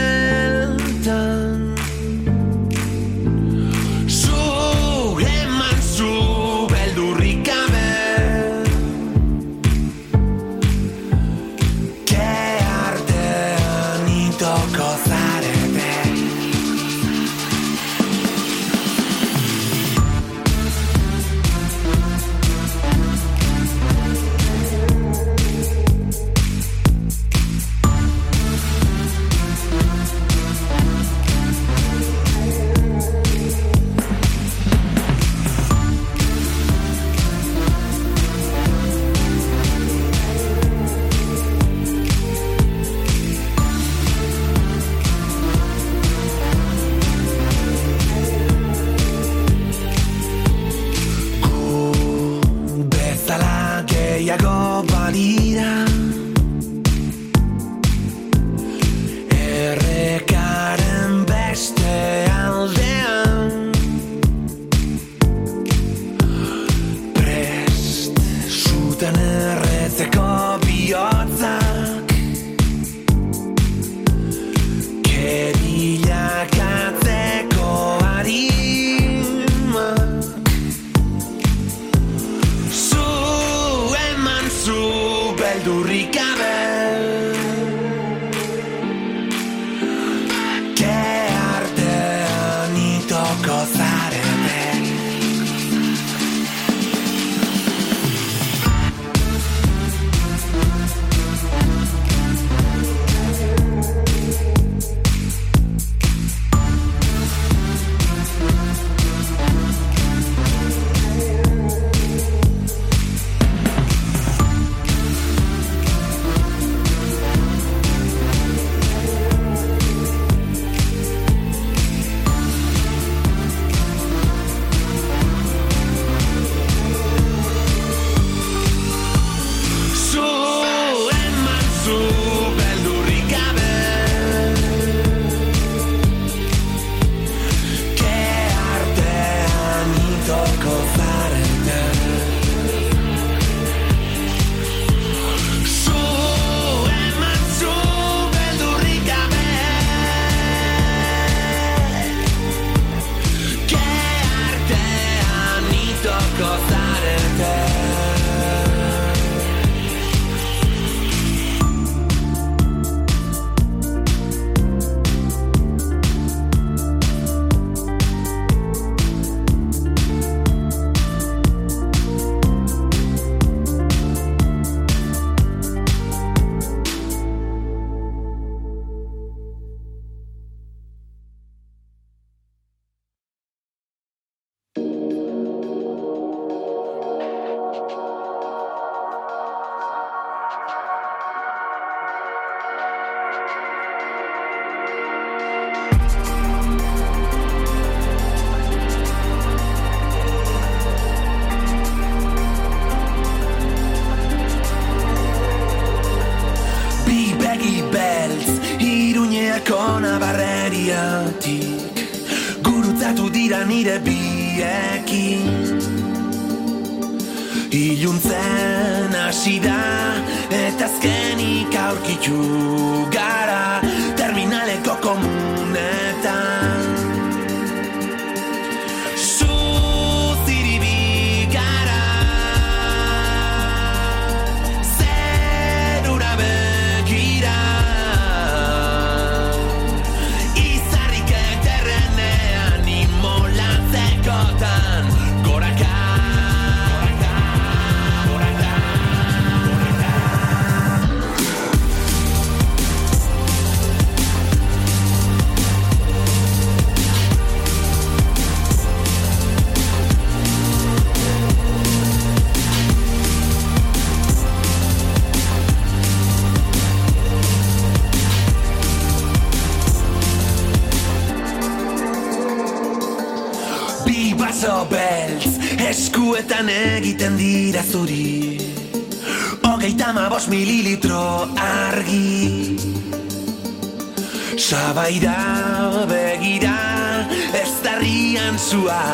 [288.76, 289.05] darrian zua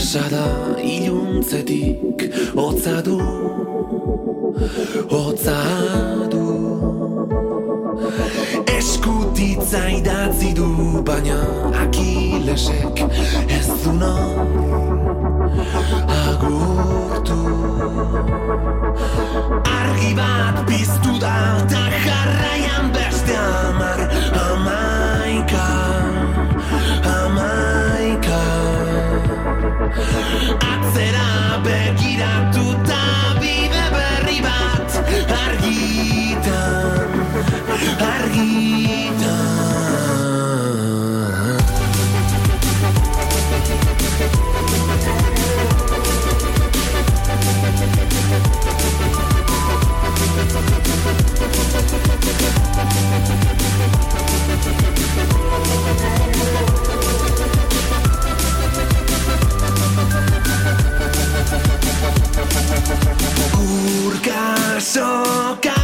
[0.00, 3.18] pasa da iluntzetik Hotza du,
[5.10, 5.60] hotza
[6.32, 6.44] du.
[8.78, 10.68] Eskutitza idatzi du
[11.04, 11.40] baina
[11.82, 13.02] akilesek
[13.58, 13.92] ez du
[16.24, 17.40] agurtu.
[19.78, 24.00] Argi bat piztu da eta jarraian beste amar
[24.48, 26.09] amaika
[30.72, 33.02] Atzera begiratuta
[33.40, 34.90] bide berri bat
[35.44, 37.10] Argitan,
[38.10, 39.60] argitan.
[53.22, 53.59] Urka
[64.10, 65.79] Porque caso.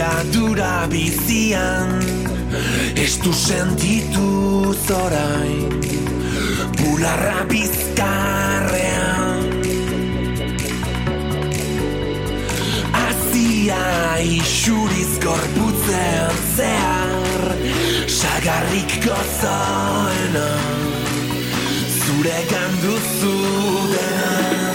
[0.00, 2.02] Abiadura bizian
[2.96, 5.70] Estu sentitu zorain.
[6.78, 9.42] Bularra bizkarrean.
[13.06, 17.44] Azia isuriz gorputzean zehar
[18.06, 20.48] Sagarrik gozoena.
[21.98, 23.36] Zure ganduzu
[23.92, 24.73] dena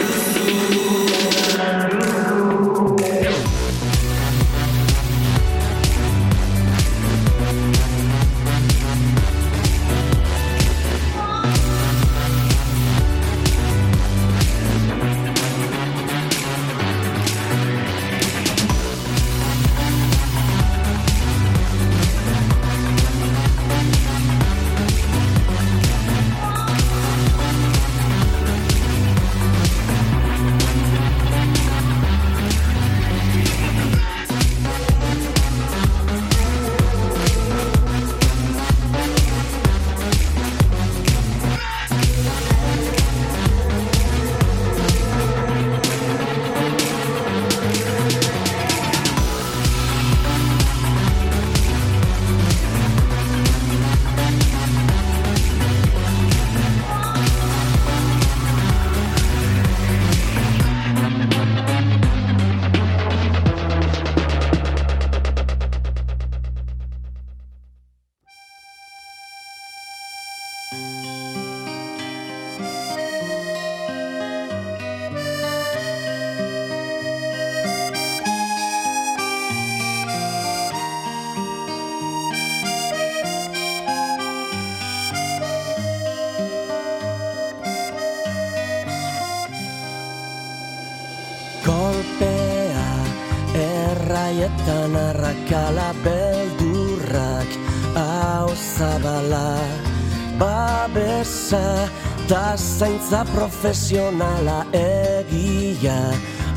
[103.09, 106.13] zaintza profesionala egia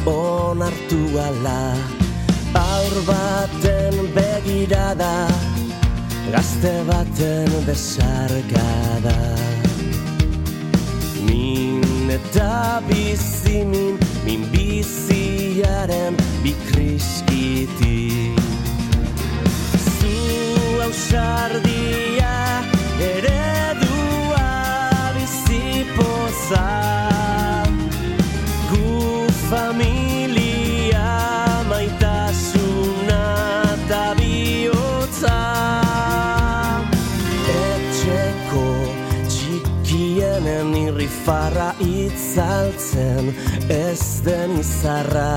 [0.07, 1.75] onartu ala.
[2.55, 5.29] Aur baten begirada
[6.33, 9.17] gazte baten besarkada
[11.25, 13.97] Min eta bizimin,
[14.27, 18.35] min biziaren bikriskiti.
[19.97, 20.17] Zu
[20.85, 22.37] ausardia,
[23.01, 23.82] eredua
[29.53, 31.09] familia,
[31.69, 33.25] maitasuna
[33.75, 35.41] eta bihotza.
[37.53, 38.65] Etxeko
[39.29, 43.29] txikienen irrifarra itzaltzen
[43.69, 45.35] ez den izarra.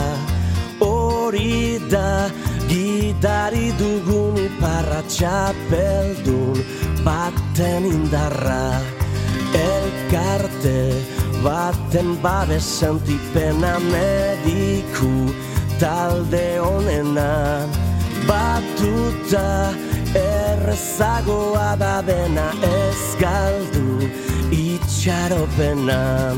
[0.85, 2.31] Hori da
[2.71, 6.63] gidari dugun iparra txapeldun
[7.03, 8.63] baten indarra.
[9.65, 10.79] Elkarte
[11.45, 15.13] baten babesen tipena mediku
[15.79, 17.31] talde honena
[18.27, 19.75] Batuta
[20.15, 24.09] errezagoa da dena ez galdu
[24.49, 26.33] itxaropena.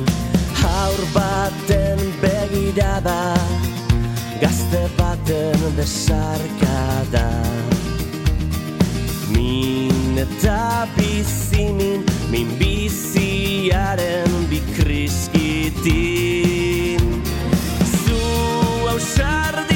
[0.59, 3.21] Haur baten begirada
[4.41, 7.29] gazte baten besarkada.
[9.31, 14.31] Min eta bizimin, min biziaren
[17.85, 18.19] Zu
[18.89, 19.66] ausardia,